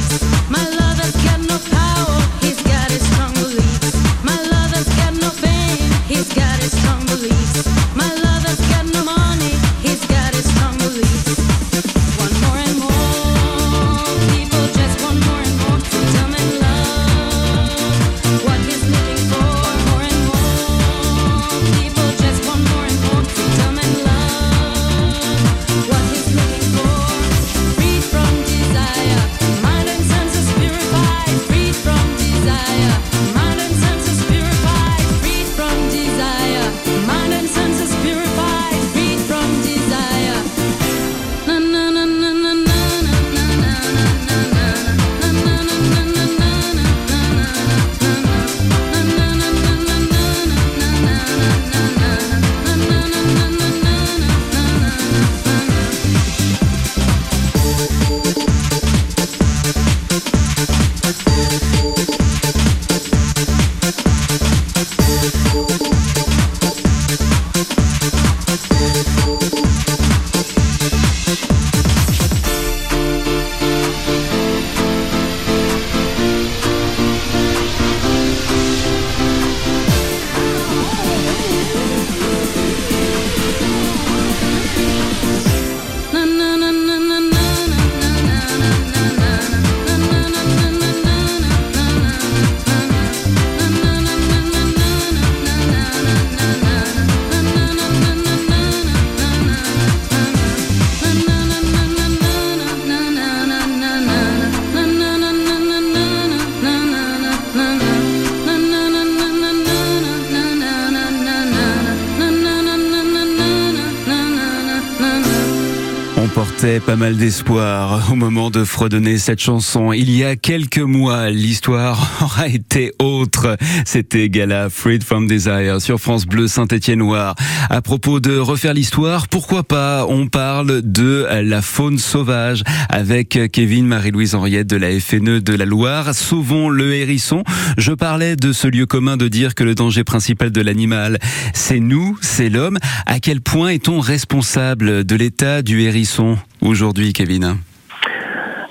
Pas 116.86 116.96
mal 116.96 117.16
d'espoir 117.16 118.08
au 118.12 118.14
moment 118.14 118.50
de 118.50 118.64
fredonner 118.64 119.16
cette 119.16 119.40
chanson. 119.40 119.92
Il 119.92 120.10
y 120.10 120.24
a 120.24 120.36
quelques 120.36 120.78
mois, 120.78 121.30
l'histoire 121.30 122.10
aura 122.22 122.48
été 122.48 122.92
autre. 122.98 123.56
C'était 123.86 124.28
Gala 124.28 124.68
Freed 124.68 125.02
from 125.02 125.26
Desire 125.26 125.80
sur 125.80 125.98
France 125.98 126.26
Bleu 126.26 126.46
Saint-Étienne-Noir. 126.46 127.34
À 127.70 127.80
propos 127.80 128.20
de 128.20 128.36
refaire 128.36 128.74
l'histoire, 128.74 129.28
pourquoi 129.28 129.62
pas? 129.62 130.06
On 130.08 130.26
parle 130.26 130.82
de 130.82 131.26
la 131.42 131.62
faune 131.62 131.98
sauvage 131.98 132.62
avec 132.88 133.38
Kevin 133.52 133.86
Marie-Louise 133.86 134.34
Henriette 134.34 134.66
de 134.66 134.76
la 134.76 134.98
FNE 135.00 135.40
de 135.40 135.54
la 135.54 135.64
Loire. 135.64 136.14
Sauvons 136.14 136.68
le 136.68 136.94
hérisson. 136.94 137.44
Je 137.78 137.92
parlais 137.92 138.36
de 138.36 138.52
ce 138.52 138.68
lieu 138.68 138.86
commun 138.86 139.16
de 139.16 139.28
dire 139.28 139.54
que 139.54 139.64
le 139.64 139.74
danger 139.74 140.04
principal 140.04 140.50
de 140.50 140.60
l'animal, 140.60 141.18
c'est 141.54 141.80
nous, 141.80 142.18
c'est 142.20 142.50
l'homme. 142.50 142.78
À 143.06 143.20
quel 143.20 143.40
point 143.40 143.70
est-on 143.70 144.00
responsable 144.00 145.04
de 145.04 145.16
l'état 145.16 145.62
du 145.62 145.82
hérisson? 145.82 146.36
Aujourd'hui, 146.64 147.12
Kevin 147.12 147.56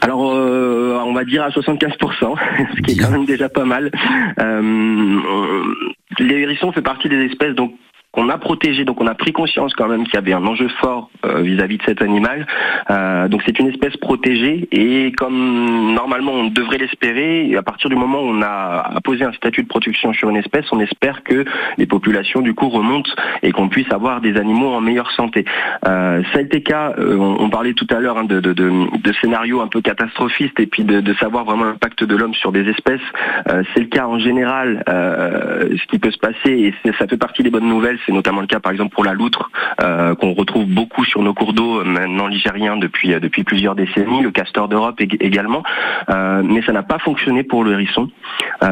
alors, 0.01 0.33
euh, 0.35 0.99
on 1.05 1.13
va 1.13 1.23
dire 1.23 1.43
à 1.43 1.49
75%, 1.49 1.95
ce 2.75 2.81
qui 2.81 2.91
est 2.91 2.97
quand 3.01 3.09
même 3.09 3.23
déjà 3.23 3.47
pas 3.47 3.63
mal. 3.63 3.89
Euh, 4.37 5.19
les 6.19 6.35
hérissons 6.39 6.73
fait 6.73 6.81
partie 6.81 7.07
des 7.07 7.23
espèces 7.23 7.55
donc 7.55 7.73
qu'on 8.13 8.29
a 8.29 8.37
protégé, 8.37 8.85
donc 8.85 9.01
on 9.01 9.07
a 9.07 9.15
pris 9.15 9.33
conscience 9.33 9.73
quand 9.73 9.87
même 9.87 10.03
qu'il 10.03 10.13
y 10.13 10.17
avait 10.17 10.33
un 10.33 10.45
enjeu 10.45 10.67
fort 10.79 11.09
euh, 11.25 11.41
vis-à-vis 11.41 11.79
de 11.79 11.83
cet 11.83 12.01
animal. 12.03 12.45
Euh, 12.91 13.27
donc 13.27 13.41
c'est 13.43 13.57
une 13.57 13.67
espèce 13.67 13.97
protégée 13.97 14.67
et 14.71 15.11
comme 15.13 15.95
normalement 15.95 16.31
on 16.31 16.45
devrait 16.45 16.77
l'espérer, 16.77 17.55
à 17.57 17.63
partir 17.63 17.89
du 17.89 17.95
moment 17.95 18.21
où 18.21 18.27
on 18.27 18.43
a 18.43 18.99
posé 19.03 19.23
un 19.23 19.33
statut 19.33 19.63
de 19.63 19.67
protection 19.67 20.13
sur 20.13 20.29
une 20.29 20.35
espèce, 20.35 20.65
on 20.71 20.79
espère 20.79 21.23
que 21.23 21.43
les 21.79 21.87
populations 21.87 22.41
du 22.41 22.53
coup 22.53 22.69
remontent 22.69 23.09
et 23.41 23.51
qu'on 23.51 23.67
puisse 23.67 23.91
avoir 23.91 24.21
des 24.21 24.37
animaux 24.37 24.71
en 24.73 24.81
meilleure 24.81 25.11
santé. 25.11 25.43
Euh, 25.87 26.21
ça 26.33 26.37
a 26.37 26.41
été 26.41 26.61
cas, 26.61 26.93
on, 26.99 27.49
parlait 27.49 27.73
tout 27.73 27.87
à 27.89 27.99
l'heure 27.99 28.19
hein, 28.19 28.25
de, 28.25 29.13
scénarios 29.21 29.61
un 29.61 29.67
peu 29.67 29.81
catastrophistes 29.81 30.59
et 30.59 30.67
puis 30.67 30.83
de, 30.83 31.13
savoir 31.15 31.45
vraiment 31.45 31.65
l'impact 31.65 32.03
de 32.03 32.15
l'homme 32.15 32.33
sur 32.35 32.51
des 32.51 32.69
espèces. 32.69 33.01
c'est 33.73 33.79
le 33.79 33.87
cas 33.87 34.05
en 34.05 34.19
général, 34.19 34.83
ce 34.87 35.87
qui 35.87 35.97
peut 35.97 36.11
se 36.11 36.17
passer 36.19 36.73
et 36.85 36.91
ça 36.99 37.07
fait 37.07 37.17
partie 37.17 37.41
des 37.41 37.49
bonnes 37.49 37.67
nouvelles 37.67 37.99
c'est 38.05 38.11
notamment 38.11 38.41
le 38.41 38.47
cas 38.47 38.59
par 38.59 38.71
exemple 38.71 38.93
pour 38.93 39.03
la 39.03 39.13
loutre 39.13 39.51
euh, 39.81 40.15
qu'on 40.15 40.33
retrouve 40.33 40.65
beaucoup 40.65 41.05
sur 41.05 41.21
nos 41.21 41.33
cours 41.33 41.53
d'eau 41.53 41.83
maintenant 41.83 42.27
ligériens 42.27 42.77
depuis 42.77 43.13
euh, 43.13 43.19
depuis 43.19 43.43
plusieurs 43.43 43.75
décennies, 43.75 44.21
le 44.21 44.31
castor 44.31 44.67
d'Europe 44.67 44.99
également, 45.01 45.63
euh, 46.09 46.41
mais 46.43 46.61
ça 46.63 46.71
n'a 46.71 46.83
pas 46.83 46.99
fonctionné 46.99 47.43
pour 47.43 47.63
le 47.63 47.73
hérisson, 47.73 48.09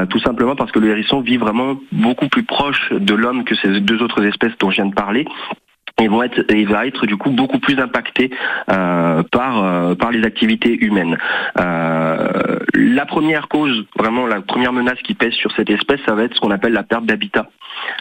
tout 0.09 0.19
simplement 0.19 0.55
parce 0.55 0.71
que 0.71 0.79
le 0.79 0.89
hérisson 0.89 1.21
vit 1.21 1.37
vraiment 1.37 1.77
beaucoup 1.91 2.27
plus 2.27 2.43
proche 2.43 2.91
de 2.91 3.13
l'homme 3.13 3.43
que 3.43 3.55
ces 3.55 3.81
deux 3.81 4.01
autres 4.01 4.23
espèces 4.23 4.57
dont 4.59 4.69
je 4.69 4.77
viens 4.77 4.85
de 4.85 4.93
parler 4.93 5.25
et 5.99 6.07
vont 6.07 6.23
être, 6.23 6.43
il 6.49 6.67
va 6.67 6.85
être 6.87 7.05
du 7.05 7.17
coup 7.17 7.31
beaucoup 7.31 7.59
plus 7.59 7.79
impacté 7.79 8.31
par 8.67 9.95
par 9.97 10.11
les 10.11 10.23
activités 10.23 10.77
humaines. 10.83 11.17
la 11.55 13.05
première 13.05 13.47
cause, 13.47 13.85
vraiment 13.97 14.27
la 14.27 14.41
première 14.41 14.73
menace 14.73 14.99
qui 15.03 15.13
pèse 15.13 15.33
sur 15.33 15.51
cette 15.53 15.69
espèce, 15.69 15.99
ça 16.05 16.15
va 16.15 16.23
être 16.23 16.35
ce 16.35 16.39
qu'on 16.39 16.51
appelle 16.51 16.73
la 16.73 16.83
perte 16.83 17.05
d'habitat. 17.05 17.47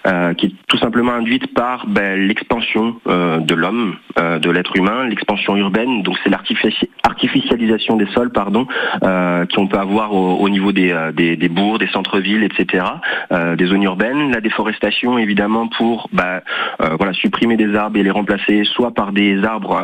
Euh, 0.07 0.33
qui 0.33 0.47
est 0.47 0.53
tout 0.67 0.79
simplement 0.79 1.13
induite 1.13 1.53
par 1.53 1.87
ben, 1.87 2.27
l'expansion 2.27 2.97
euh, 3.07 3.39
de 3.39 3.55
l'homme, 3.55 3.97
euh, 4.19 4.39
de 4.39 4.51
l'être 4.51 4.75
humain, 4.77 5.05
l'expansion 5.05 5.57
urbaine. 5.57 6.03
Donc 6.03 6.17
c'est 6.25 6.31
l'artificialisation 6.31 7.97
des 7.97 8.07
sols, 8.07 8.31
pardon, 8.31 8.67
qu'on 9.03 9.67
peut 9.67 9.79
avoir 9.79 10.15
au, 10.15 10.49
niveau 10.49 10.73
des, 10.73 10.95
des, 11.15 11.49
bourgs, 11.49 11.79
des 11.79 11.89
centres-villes, 11.89 12.45
etc., 12.45 12.85
des 13.31 13.67
zones 13.67 13.83
urbaines. 13.83 14.31
La 14.31 14.41
déforestation, 14.41 15.19
évidemment, 15.19 15.69
pour 15.69 16.09
ben, 16.13 16.41
voilà 16.79 17.13
supprimer 17.13 17.57
des 17.57 17.75
arbres 17.75 17.80
et 17.95 18.03
les 18.03 18.11
remplacer 18.11 18.65
soit 18.65 18.93
par 18.93 19.13
des 19.13 19.43
arbres 19.45 19.77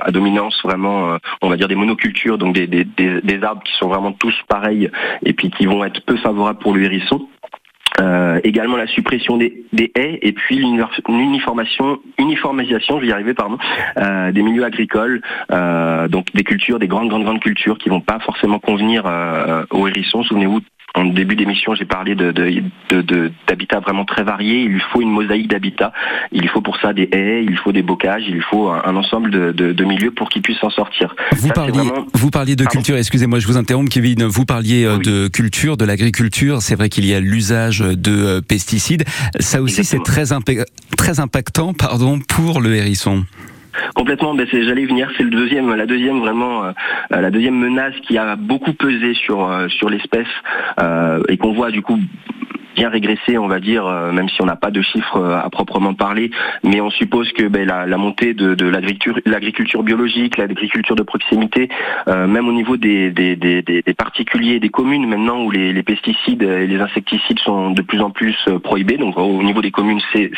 à 0.00 0.10
dominance 0.10 0.60
vraiment, 0.62 1.16
on 1.42 1.48
va 1.48 1.56
dire 1.56 1.68
des 1.68 1.74
monocultures, 1.74 2.38
donc 2.38 2.54
des, 2.54 2.66
des, 2.66 2.84
des, 2.84 3.42
arbres 3.42 3.62
qui 3.62 3.72
sont 3.78 3.88
vraiment 3.88 4.12
tous 4.12 4.34
pareils 4.48 4.90
et 5.24 5.32
puis 5.32 5.50
qui 5.50 5.66
vont 5.66 5.84
être 5.84 6.00
peu 6.04 6.16
favorables 6.16 6.58
pour 6.58 6.74
le 6.74 6.82
hérisson. 6.84 7.26
Euh, 8.00 8.40
également 8.42 8.76
la 8.76 8.88
suppression 8.88 9.36
des, 9.36 9.66
haies 9.94 10.18
et 10.22 10.32
puis 10.32 10.56
l'uniformisation, 10.56 12.00
uniformisation, 12.18 12.96
je 12.96 13.02
vais 13.02 13.08
y 13.08 13.12
arriver, 13.12 13.34
pardon, 13.34 13.56
euh, 13.98 14.32
des 14.32 14.42
milieux 14.42 14.64
agricoles, 14.64 15.22
euh, 15.52 16.08
donc 16.08 16.26
des 16.34 16.42
cultures, 16.42 16.80
des 16.80 16.88
grandes, 16.88 17.08
grandes, 17.08 17.22
grandes 17.22 17.40
cultures 17.40 17.78
qui 17.78 17.90
vont 17.90 18.00
pas 18.00 18.18
forcément 18.18 18.58
convenir 18.58 19.04
aux 19.70 19.86
hérissons. 19.86 20.24
Souvenez-vous 20.24 20.60
en 20.94 21.06
début 21.06 21.34
d'émission, 21.34 21.74
j'ai 21.74 21.84
parlé 21.84 22.14
d'habitats 22.14 23.80
de, 23.80 23.84
vraiment 23.84 24.04
très 24.04 24.22
variés. 24.22 24.60
Il 24.60 24.68
lui 24.68 24.82
faut 24.92 25.00
une 25.00 25.10
mosaïque 25.10 25.48
d'habitats. 25.48 25.92
Il 26.30 26.48
faut 26.48 26.60
pour 26.60 26.76
ça 26.78 26.92
des 26.92 27.08
haies, 27.12 27.44
il 27.44 27.56
faut 27.58 27.72
des 27.72 27.82
bocages, 27.82 28.22
il 28.28 28.42
faut 28.42 28.68
un, 28.68 28.94
ensemble 28.94 29.30
de, 29.30 29.84
milieux 29.84 30.12
pour 30.12 30.28
qu'ils 30.28 30.42
puissent 30.42 30.60
s'en 30.60 30.70
sortir. 30.70 31.14
Vous, 31.36 31.48
parliez, 31.48 31.80
vous 32.14 32.30
parliez 32.30 32.54
de 32.54 32.64
culture, 32.64 32.96
excusez-moi, 32.96 33.40
je 33.40 33.46
vous 33.46 33.56
interromps 33.56 33.90
Kevin, 33.90 34.24
vous 34.24 34.44
parliez 34.44 34.84
euh, 34.84 34.98
de 34.98 35.28
culture, 35.28 35.76
de 35.76 35.84
l'agriculture. 35.84 36.62
C'est 36.62 36.76
vrai 36.76 36.88
qu'il 36.88 37.04
y 37.06 37.14
a 37.14 37.20
l'usage 37.20 37.80
de 37.80 38.12
euh, 38.12 38.40
pesticides. 38.40 39.04
Ça 39.40 39.60
aussi, 39.62 39.84
c'est 39.84 40.02
très, 40.02 40.26
très 40.96 41.20
impactant 41.20 41.74
pardon, 41.74 42.20
pour 42.20 42.60
le 42.60 42.74
hérisson. 42.76 43.24
Complètement, 43.94 44.34
j'allais 44.64 44.86
venir, 44.86 45.10
c'est 45.16 45.24
euh, 46.64 47.20
la 47.20 47.30
deuxième 47.30 47.56
menace 47.56 47.94
qui 48.02 48.18
a 48.18 48.36
beaucoup 48.36 48.72
pesé 48.72 49.14
sur 49.14 49.44
euh, 49.44 49.68
l'espèce 49.90 50.28
euh, 50.80 51.22
et 51.28 51.36
qu'on 51.36 51.52
voit 51.52 51.70
du 51.70 51.82
coup 51.82 51.98
bien 52.74 52.88
régressé, 52.88 53.38
on 53.38 53.48
va 53.48 53.60
dire, 53.60 53.86
euh, 53.86 54.12
même 54.12 54.28
si 54.28 54.42
on 54.42 54.46
n'a 54.46 54.56
pas 54.56 54.70
de 54.70 54.82
chiffres 54.82 55.16
euh, 55.16 55.38
à 55.38 55.48
proprement 55.50 55.94
parler, 55.94 56.30
mais 56.62 56.80
on 56.80 56.90
suppose 56.90 57.32
que 57.32 57.48
ben, 57.48 57.66
la, 57.66 57.96
montée 57.96 58.34
de, 58.34 58.54
de 58.54 58.66
l'agriculture 58.66 59.82
biologique, 59.82 60.36
l'agriculture 60.36 60.96
de 60.96 61.02
proximité, 61.02 61.68
euh, 62.08 62.26
même 62.26 62.48
au 62.48 62.52
niveau 62.52 62.76
des, 62.76 63.10
des, 63.10 63.36
des, 63.36 63.62
des, 63.62 63.82
particuliers, 63.94 64.60
des 64.60 64.68
communes 64.68 65.06
maintenant 65.06 65.44
où 65.44 65.50
les, 65.50 65.72
les, 65.72 65.82
pesticides 65.82 66.42
et 66.42 66.66
les 66.66 66.80
insecticides 66.80 67.38
sont 67.38 67.70
de 67.70 67.82
plus 67.82 68.00
en 68.00 68.10
plus 68.10 68.36
prohibés, 68.62 68.96
donc 68.96 69.16
au 69.18 69.42
niveau 69.42 69.62
des 69.62 69.70
communes 69.70 70.00
c'est 70.14 70.30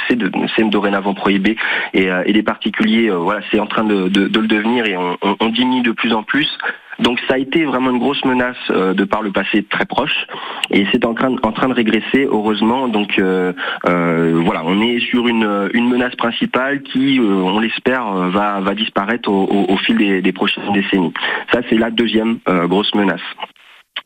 dorénavant 0.69 1.15
prohibé, 1.15 1.57
et, 1.95 2.05
et 2.05 2.33
les 2.33 2.43
particuliers, 2.43 3.11
voilà, 3.11 3.41
c'est 3.51 3.61
en 3.61 3.67
train 3.67 3.85
de, 3.85 4.09
de, 4.09 4.29
de, 4.29 4.41
le 4.41 4.47
devenir 4.47 4.87
et 4.87 4.97
on, 4.97 5.17
on, 5.23 5.37
on 5.41 5.49
diminue 5.49 5.83
de 5.83 5.93
plus 5.93 6.13
en 6.13 6.23
plus. 6.23 6.49
Donc 6.99 7.21
ça 7.29 7.35
a 7.35 7.39
été 7.39 7.65
vraiment 7.65 7.91
une 7.91 7.99
grosse 7.99 8.25
menace 8.25 8.57
euh, 8.71 8.95
de 8.95 9.05
par 9.05 9.23
le 9.23 9.31
passé 9.31 9.63
très 9.63 9.85
proche 9.85 10.27
et 10.71 10.87
c'est 10.93 11.05
en 11.05 11.15
train, 11.15 11.35
en 11.43 11.53
train 11.53 11.69
de 11.69 11.75
régresser 11.75 12.27
heureusement. 12.31 12.89
Donc 12.89 13.19
euh, 13.19 13.53
euh, 13.89 14.41
voilà, 14.45 14.63
on 14.65 14.81
est 14.81 15.01
sur 15.01 15.29
une, 15.29 15.69
une 15.75 15.89
menace 15.89 16.15
principale 16.17 16.83
qui, 16.83 17.21
on 17.21 17.59
l'espère, 17.59 18.07
va, 18.31 18.61
va 18.61 18.75
disparaître 18.75 19.31
au, 19.31 19.67
au, 19.69 19.77
fil 19.77 19.97
des, 19.97 20.23
des, 20.23 20.33
prochaines 20.33 20.73
décennies. 20.73 21.13
Ça 21.53 21.61
c'est 21.69 21.77
la 21.77 21.91
deuxième 21.91 22.39
grosse 22.47 22.95
menace. 22.95 23.21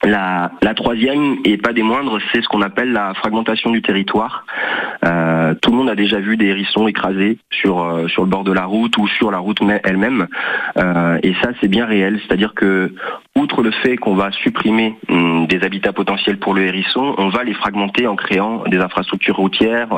La, 0.03 0.51
troisième, 0.75 1.37
et 1.45 1.59
pas 1.59 1.75
des 1.75 1.83
moindres, 1.83 2.19
c'est 2.33 2.41
ce 2.43 2.49
qu'on 2.49 2.63
appelle 2.63 2.93
la 2.93 3.13
fragmentation 3.13 3.71
du 3.71 3.83
territoire. 3.83 4.47
Euh, 5.05 5.55
tout 5.61 5.71
le 5.71 5.77
monde 5.77 5.91
a 5.91 5.95
déjà 5.95 6.19
vu 6.21 6.39
des 6.39 6.47
hérissons 6.47 6.89
écrasés 6.89 7.37
sur, 7.51 7.83
euh, 7.83 8.09
sur 8.09 8.23
le 8.23 8.29
bord 8.29 8.45
de 8.45 8.53
la 8.53 8.65
route 8.65 8.97
ou 8.97 9.07
sur 9.09 9.31
la 9.31 9.39
route 9.39 9.59
elle-même. 9.85 10.27
Euh, 10.79 11.19
et 11.23 11.35
ça, 11.43 11.51
c'est 11.61 11.69
bien 11.69 11.85
réel. 11.85 12.19
C'est-à-dire 12.27 12.55
que, 12.55 12.95
outre 13.37 13.63
le 13.63 13.73
fait 13.73 13.99
qu'on 13.99 14.15
va 14.15 14.31
supprimer 14.33 14.97
hum, 15.11 15.47
des 15.47 15.63
habitats 15.65 15.93
potentiels 15.93 16.39
pour 16.39 16.55
le 16.55 16.63
hérisson, 16.63 17.15
on 17.19 17.29
va 17.29 17.45
les 17.45 17.55
fragmenter 17.55 18.07
en 18.07 18.17
créant 18.17 18.65
des 18.69 18.79
infrastructures 18.79 19.37
routières, 19.37 19.89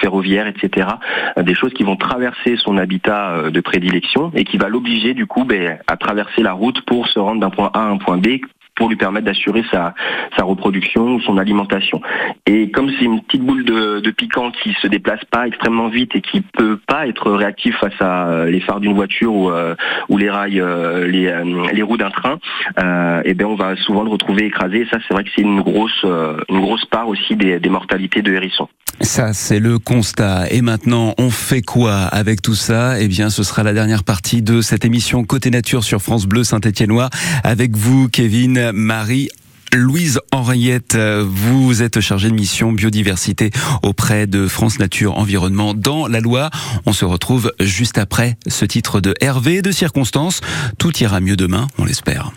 ferroviaires, 0.00 0.46
etc. 0.46 0.88
Des 1.36 1.54
choses 1.54 1.74
qui 1.74 1.82
vont 1.82 1.96
traverser 1.96 2.56
son 2.56 2.78
habitat 2.78 3.50
de 3.50 3.60
prédilection 3.60 4.30
et 4.34 4.44
qui 4.44 4.56
va 4.56 4.68
l'obliger, 4.68 5.12
du 5.12 5.26
coup, 5.26 5.44
ben, 5.44 5.78
à 5.86 5.96
traverser 5.98 6.42
la 6.42 6.52
route 6.52 6.80
pour 6.82 7.06
se 7.08 7.18
rendre 7.18 7.40
d'un 7.40 7.50
point 7.50 7.70
A 7.74 7.80
à 7.80 7.88
un 7.88 7.98
point 7.98 8.16
B 8.16 8.38
pour 8.76 8.88
lui 8.88 8.96
permettre 8.96 9.26
d'assurer 9.26 9.64
sa, 9.70 9.94
reproduction 10.38 11.14
ou 11.14 11.20
son 11.22 11.38
alimentation. 11.38 12.02
Et 12.46 12.70
comme 12.70 12.90
c'est 12.98 13.04
une 13.04 13.22
petite 13.22 13.42
boule 13.42 13.64
de, 13.64 14.00
de, 14.00 14.10
piquant 14.10 14.50
qui 14.50 14.74
se 14.74 14.86
déplace 14.86 15.24
pas 15.30 15.46
extrêmement 15.46 15.88
vite 15.88 16.14
et 16.14 16.20
qui 16.20 16.42
peut 16.42 16.78
pas 16.86 17.06
être 17.06 17.30
réactif 17.32 17.76
face 17.78 18.00
à 18.00 18.28
euh, 18.28 18.50
les 18.50 18.60
phares 18.60 18.80
d'une 18.80 18.92
voiture 18.92 19.32
ou, 19.32 19.50
euh, 19.50 19.74
les 20.10 20.30
rails, 20.30 20.60
euh, 20.60 21.06
les, 21.06 21.82
roues 21.82 21.96
d'un 21.96 22.10
train, 22.10 22.38
et 22.78 23.30
eh 23.30 23.34
ben 23.34 23.46
on 23.46 23.56
va 23.56 23.76
souvent 23.76 24.02
le 24.02 24.10
retrouver 24.10 24.46
écrasé. 24.46 24.80
Et 24.80 24.86
ça, 24.86 24.98
c'est 25.06 25.14
vrai 25.14 25.24
que 25.24 25.30
c'est 25.34 25.42
une 25.42 25.60
grosse, 25.60 26.04
une 26.48 26.60
grosse 26.60 26.84
part 26.86 27.08
aussi 27.08 27.36
des, 27.36 27.58
des 27.58 27.68
mortalités 27.68 28.22
de 28.22 28.32
hérissons. 28.32 28.68
Ça, 29.00 29.32
c'est 29.32 29.58
le 29.58 29.78
constat. 29.78 30.50
Et 30.50 30.62
maintenant, 30.62 31.14
on 31.18 31.30
fait 31.30 31.62
quoi 31.62 32.02
avec 32.04 32.40
tout 32.42 32.54
ça? 32.54 33.00
Eh 33.00 33.08
bien, 33.08 33.30
ce 33.30 33.42
sera 33.42 33.62
la 33.62 33.72
dernière 33.72 34.04
partie 34.04 34.42
de 34.42 34.62
cette 34.62 34.84
émission 34.84 35.24
Côté 35.24 35.50
Nature 35.50 35.84
sur 35.84 36.00
France 36.00 36.26
Bleu 36.26 36.44
Saint-Étienne-Noir. 36.44 37.10
Avec 37.42 37.76
vous, 37.76 38.08
Kevin, 38.08 38.72
Marie, 38.72 39.28
Louise 39.72 40.20
Henriette, 40.30 40.96
vous 40.96 41.82
êtes 41.82 42.00
chargée 42.00 42.30
de 42.30 42.34
mission 42.34 42.72
biodiversité 42.72 43.50
auprès 43.82 44.26
de 44.26 44.46
France 44.46 44.78
Nature 44.78 45.18
Environnement 45.18 45.74
dans 45.74 46.06
la 46.06 46.20
Loire. 46.20 46.50
On 46.86 46.92
se 46.92 47.04
retrouve 47.04 47.52
juste 47.60 47.98
après 47.98 48.36
ce 48.46 48.64
titre 48.64 49.00
de 49.00 49.14
Hervé 49.20 49.62
de 49.62 49.72
circonstances. 49.72 50.40
Tout 50.78 50.96
ira 50.98 51.20
mieux 51.20 51.36
demain, 51.36 51.66
on 51.78 51.84
l'espère. 51.84 52.32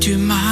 Du 0.00 0.16
mal 0.16 0.51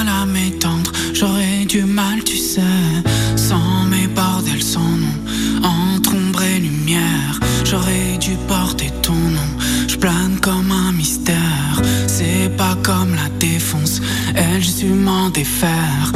Elle, 14.35 14.63
je 14.63 14.87
m'en 14.87 15.31
défaire. 15.31 16.13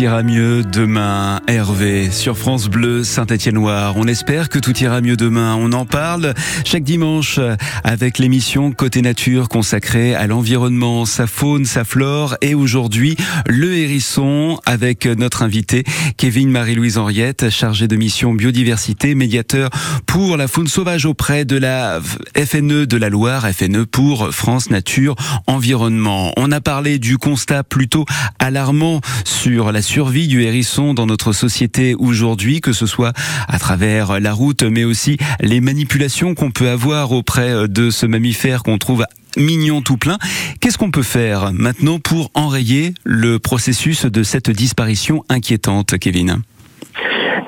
Ira 0.00 0.22
mieux 0.22 0.64
demain, 0.64 1.40
Hervé, 1.46 2.10
sur 2.10 2.38
France 2.38 2.68
Bleu 2.68 3.04
Saint-Étienne-Noir. 3.04 3.94
On 3.96 4.06
espère 4.06 4.48
que 4.48 4.58
tout 4.58 4.76
ira 4.78 5.02
mieux 5.02 5.16
demain. 5.16 5.56
On 5.60 5.72
en 5.72 5.84
parle 5.84 6.32
chaque 6.64 6.84
dimanche 6.84 7.38
avec 7.84 8.18
l'émission 8.18 8.72
Côté 8.72 9.02
Nature 9.02 9.50
consacrée 9.50 10.14
à 10.14 10.26
l'environnement, 10.26 11.04
sa 11.04 11.26
faune, 11.26 11.66
sa 11.66 11.84
flore 11.84 12.36
et 12.40 12.54
aujourd'hui 12.54 13.16
le 13.46 13.76
hérisson 13.76 14.58
avec 14.64 15.04
notre 15.04 15.42
invité 15.42 15.84
Kevin 16.16 16.50
Marie-Louise 16.50 16.96
Henriette, 16.96 17.50
chargé 17.50 17.86
de 17.86 17.96
mission 17.96 18.32
biodiversité, 18.32 19.14
médiateur 19.14 19.68
pour 20.06 20.38
la 20.38 20.48
faune 20.48 20.68
sauvage 20.68 21.04
auprès 21.04 21.44
de 21.44 21.58
la 21.58 22.00
FNE 22.36 22.86
de 22.86 22.96
la 22.96 23.10
Loire, 23.10 23.46
FNE 23.50 23.84
pour 23.84 24.30
France 24.30 24.70
Nature 24.70 25.14
Environnement. 25.46 26.32
On 26.38 26.52
a 26.52 26.62
parlé 26.62 26.98
du 26.98 27.18
constat 27.18 27.64
plutôt 27.64 28.06
alarmant 28.38 29.02
sur 29.24 29.72
la 29.72 29.82
survie 29.90 30.28
du 30.28 30.44
hérisson 30.44 30.94
dans 30.94 31.06
notre 31.06 31.32
société 31.32 31.96
aujourd'hui, 31.96 32.60
que 32.60 32.72
ce 32.72 32.86
soit 32.86 33.12
à 33.48 33.58
travers 33.58 34.20
la 34.20 34.32
route, 34.32 34.62
mais 34.62 34.84
aussi 34.84 35.16
les 35.40 35.60
manipulations 35.60 36.36
qu'on 36.36 36.52
peut 36.52 36.68
avoir 36.68 37.10
auprès 37.10 37.66
de 37.66 37.90
ce 37.90 38.06
mammifère 38.06 38.62
qu'on 38.62 38.78
trouve 38.78 39.04
mignon 39.36 39.82
tout 39.82 39.96
plein. 39.96 40.18
Qu'est-ce 40.60 40.78
qu'on 40.78 40.92
peut 40.92 41.02
faire 41.02 41.52
maintenant 41.52 41.98
pour 41.98 42.30
enrayer 42.34 42.94
le 43.02 43.40
processus 43.40 44.06
de 44.06 44.22
cette 44.22 44.48
disparition 44.48 45.24
inquiétante, 45.28 45.98
Kevin? 45.98 46.42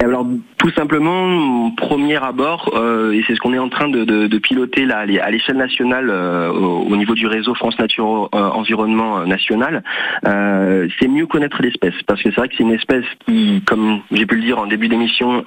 Alors 0.02 0.26
tout 0.62 0.70
simplement, 0.76 1.72
premier 1.72 2.22
abord, 2.22 2.70
euh, 2.76 3.10
et 3.10 3.24
c'est 3.26 3.34
ce 3.34 3.40
qu'on 3.40 3.52
est 3.52 3.58
en 3.58 3.68
train 3.68 3.88
de, 3.88 4.04
de, 4.04 4.28
de 4.28 4.38
piloter 4.38 4.84
là, 4.86 4.98
à 4.98 5.30
l'échelle 5.32 5.56
nationale 5.56 6.08
euh, 6.08 6.52
au, 6.52 6.86
au, 6.88 6.96
niveau 6.96 7.16
du 7.16 7.26
réseau 7.26 7.52
France 7.56 7.76
Nature 7.80 8.28
euh, 8.32 8.48
Environnement 8.50 9.26
National, 9.26 9.82
c'est 10.24 11.08
mieux 11.08 11.26
connaître 11.26 11.60
l'espèce. 11.60 11.94
Parce 12.06 12.22
que 12.22 12.30
c'est 12.30 12.36
vrai 12.36 12.48
que 12.48 12.54
c'est 12.56 12.62
une 12.62 12.72
espèce 12.72 13.04
qui, 13.26 13.60
comme 13.66 14.02
j'ai 14.12 14.24
pu 14.24 14.36
le 14.36 14.42
dire 14.42 14.60
en 14.60 14.66
début 14.66 14.86
d'émission, 14.86 15.42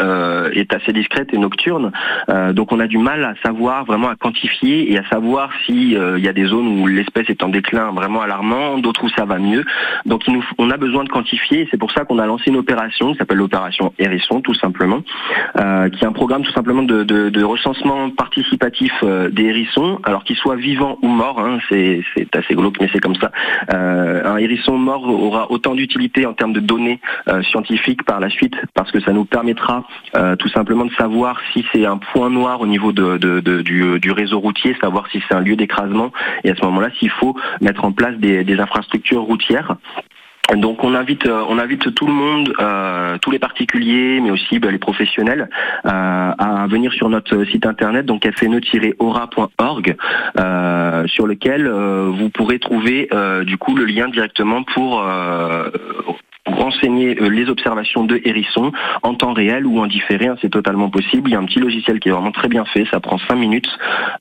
est 0.53 0.74
assez 0.74 0.91
discrète 0.91 1.30
et 1.34 1.38
nocturne. 1.38 1.91
donc 2.51 2.74
on 2.74 2.80
a 2.82 2.88
du 2.88 2.97
mal 2.97 3.24
à 3.24 3.36
savoir, 3.41 3.86
vraiment 3.86 4.09
à 4.09 4.16
quantifier 4.16 4.91
et 4.91 4.97
à 4.97 5.07
savoir 5.07 5.49
s'il 5.66 5.93
il 6.18 6.24
y 6.24 6.28
a 6.28 6.34
des 6.34 6.45
zones 6.45 6.82
où 6.82 6.88
l'espèce 6.88 7.30
est 7.30 7.41
en 7.43 7.49
déclin 7.49 7.91
vraiment 7.91 8.22
alarmant, 8.22 8.78
d'autres 8.80 9.05
où 9.05 9.09
ça 9.09 9.24
va 9.26 9.38
mieux. 9.38 9.63
Donc 10.05 10.28
il 10.28 10.34
nous, 10.34 10.45
on 10.57 10.70
a 10.72 10.78
besoin 10.78 11.05
de 11.05 11.09
quantifier 11.09 11.61
et 11.61 11.68
c'est 11.72 11.80
pour 11.80 11.91
ça 11.91 12.03
qu'on 12.03 12.20
a 12.20 12.26
lancé 12.26 12.45
une 12.47 12.57
opération 12.57 13.13
qui 13.13 13.18
s'appelle 13.18 13.38
l'opération 13.38 13.93
Hérisson 13.97 14.41
tout 14.41 14.55
simplement, 14.55 15.01
euh, 15.58 15.89
qui 15.89 16.03
est 16.03 16.08
un 16.08 16.12
programme 16.12 16.43
tout 16.43 16.51
simplement 16.51 16.84
de, 16.84 17.43
recensement 17.43 18.10
participatif 18.10 18.91
euh, 19.03 19.30
des 19.30 19.43
hérissons, 19.43 19.99
alors 20.03 20.24
qu'ils 20.24 20.36
soient 20.36 20.56
vivants 20.56 20.97
ou 21.01 21.08
morts, 21.08 21.39
hein, 21.39 21.60
c'est 21.70 22.03
assez 22.34 22.56
glauque 22.56 22.76
mais 22.80 22.89
c'est 22.91 22.99
comme 22.99 23.16
ça. 23.16 23.32
Euh, 23.74 24.26
un 24.26 24.38
hérisson 24.38 24.78
mort 24.78 25.08
aura 25.08 25.51
autant 25.51 25.76
d'utilité 25.76 26.26
en 26.26 26.34
termes 26.34 26.53
de 26.53 26.60
données 26.60 26.99
scientifiques 27.49 28.03
par 28.03 28.20
la 28.20 28.30
suite, 28.30 28.56
parce 28.74 28.91
que 28.91 28.99
ça 28.99 29.12
nous 29.12 29.26
permettra 29.26 29.84
tout 30.39 30.49
simplement 30.49 30.86
de 30.86 30.93
savoir 30.93 31.39
si 31.53 31.66
c'est 31.72 31.86
un 31.86 31.97
point 31.97 32.30
noir 32.30 32.62
au 32.62 32.68
niveau 32.68 32.91
du, 32.91 34.12
réseau 34.12 34.39
routier, 34.39 34.76
savoir 34.82 35.08
si 35.12 35.22
c'est 35.28 35.36
un 35.36 35.41
lieu 35.41 35.56
d'écrasement, 35.56 36.12
et 36.43 36.51
à 36.51 36.56
ce 36.56 36.62
moment-là 36.66 36.89
s'il 36.99 37.12
faut 37.12 37.36
mettre 37.62 37.86
en 37.86 37.91
place 37.91 38.16
des 38.18 38.60
infrastructures 38.60 39.22
routières. 39.22 39.76
Donc 40.53 40.83
on 40.83 40.93
invite, 40.93 41.27
on 41.27 41.57
invite 41.57 41.93
tout 41.95 42.05
le 42.05 42.13
monde, 42.13 42.53
euh, 42.59 43.17
tous 43.21 43.31
les 43.31 43.39
particuliers, 43.39 44.19
mais 44.21 44.29
aussi 44.29 44.59
bah, 44.59 44.69
les 44.71 44.77
professionnels, 44.77 45.49
euh, 45.85 45.89
à 45.89 46.67
venir 46.69 46.93
sur 46.93 47.09
notre 47.09 47.43
site 47.45 47.65
internet, 47.65 48.05
donc 48.05 48.27
fne-aura.org, 48.29 49.95
euh, 50.39 51.07
sur 51.07 51.25
lequel 51.25 51.67
vous 51.67 52.29
pourrez 52.29 52.59
trouver 52.59 53.09
du 53.45 53.57
coup 53.57 53.75
le 53.75 53.85
lien 53.85 54.07
directement 54.07 54.63
pour 54.63 55.03
renseigner 56.45 57.15
les 57.15 57.49
observations 57.49 58.03
de 58.03 58.21
hérissons 58.23 58.71
en 59.03 59.15
temps 59.15 59.33
réel 59.33 59.65
ou 59.65 59.79
en 59.79 59.87
différé, 59.87 60.27
hein, 60.27 60.35
c'est 60.41 60.49
totalement 60.49 60.89
possible. 60.89 61.29
Il 61.29 61.33
y 61.33 61.35
a 61.35 61.39
un 61.39 61.45
petit 61.45 61.59
logiciel 61.59 61.99
qui 61.99 62.09
est 62.09 62.11
vraiment 62.11 62.31
très 62.31 62.47
bien 62.47 62.65
fait, 62.65 62.85
ça 62.91 62.99
prend 62.99 63.17
5 63.17 63.35
minutes, 63.35 63.69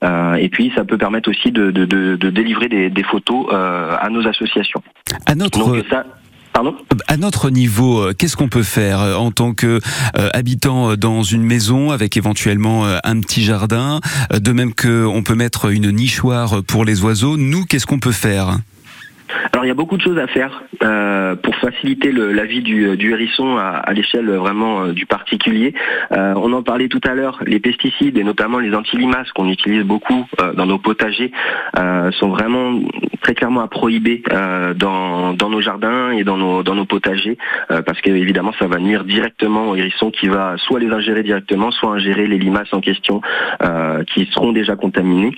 euh, 0.03 0.35
et 0.35 0.49
puis 0.49 0.71
ça 0.75 0.83
peut 0.83 0.97
permettre 0.97 1.29
aussi 1.29 1.51
de, 1.51 1.71
de, 1.71 1.85
de, 1.85 2.15
de 2.15 2.29
délivrer 2.29 2.67
des, 2.67 2.89
des 2.89 3.03
photos 3.03 3.47
euh, 3.51 3.95
à 3.99 4.09
nos 4.09 4.27
associations. 4.27 4.81
À 5.25 5.35
notre... 5.35 5.59
Donc, 5.59 5.83
ça, 5.89 6.05
Pardon? 6.53 6.73
à 7.09 7.17
notre 7.17 7.49
niveau, 7.49 8.13
qu'est-ce 8.17 8.37
qu'on 8.37 8.47
peut 8.47 8.63
faire 8.63 8.99
en 9.19 9.29
tant 9.31 9.53
que 9.53 9.81
euh, 10.17 10.29
habitant 10.33 10.95
dans 10.95 11.21
une 11.21 11.43
maison 11.43 11.91
avec 11.91 12.15
éventuellement 12.15 12.85
un 13.03 13.19
petit 13.19 13.43
jardin, 13.43 13.99
de 14.31 14.51
même 14.53 14.73
que 14.73 15.05
on 15.05 15.21
peut 15.21 15.35
mettre 15.35 15.69
une 15.69 15.91
nichoire 15.91 16.63
pour 16.65 16.85
les 16.85 17.03
oiseaux. 17.03 17.35
Nous, 17.35 17.65
qu'est-ce 17.65 17.85
qu'on 17.85 17.99
peut 17.99 18.13
faire? 18.13 18.59
Alors 19.51 19.65
il 19.65 19.67
y 19.67 19.71
a 19.71 19.75
beaucoup 19.75 19.97
de 19.97 20.01
choses 20.01 20.17
à 20.17 20.27
faire 20.27 20.63
euh, 20.83 21.35
pour 21.35 21.55
faciliter 21.55 22.11
la 22.11 22.45
vie 22.45 22.61
du, 22.61 23.11
hérisson 23.11 23.57
à, 23.57 23.91
l'échelle 23.93 24.29
vraiment 24.29 24.83
euh, 24.83 24.91
du 24.91 25.05
particulier. 25.05 25.73
Euh, 26.11 26.33
on 26.35 26.53
en 26.53 26.63
parlait 26.63 26.87
tout 26.87 27.01
à 27.05 27.13
l'heure, 27.13 27.39
les 27.45 27.59
pesticides 27.59 28.17
et 28.17 28.23
notamment 28.23 28.59
les 28.59 28.73
antilimaces 28.73 29.31
qu'on 29.31 29.49
utilise 29.49 29.83
beaucoup 29.83 30.25
dans 30.55 30.65
nos 30.65 30.77
potagers 30.77 31.31
sont 32.11 32.29
vraiment 32.29 32.79
très 33.21 33.33
clairement 33.33 33.61
à 33.61 33.67
prohiber 33.67 34.23
dans, 34.75 35.35
nos 35.49 35.61
jardins 35.61 36.11
et 36.11 36.23
dans 36.23 36.37
nos, 36.37 36.85
potagers 36.85 37.37
parce 37.67 37.99
que 38.01 38.09
évidemment 38.09 38.53
ça 38.59 38.67
va 38.67 38.77
nuire 38.77 39.03
directement 39.03 39.69
au 39.69 39.75
hérisson 39.75 40.11
qui 40.11 40.27
va 40.27 40.55
soit 40.57 40.79
les 40.79 40.89
ingérer 40.89 41.23
directement, 41.23 41.71
soit 41.71 41.91
ingérer 41.91 42.27
les 42.27 42.37
limaces 42.37 42.73
en 42.73 42.81
question 42.81 43.21
qui 44.13 44.25
seront 44.33 44.51
déjà 44.51 44.75
contaminées. 44.75 45.31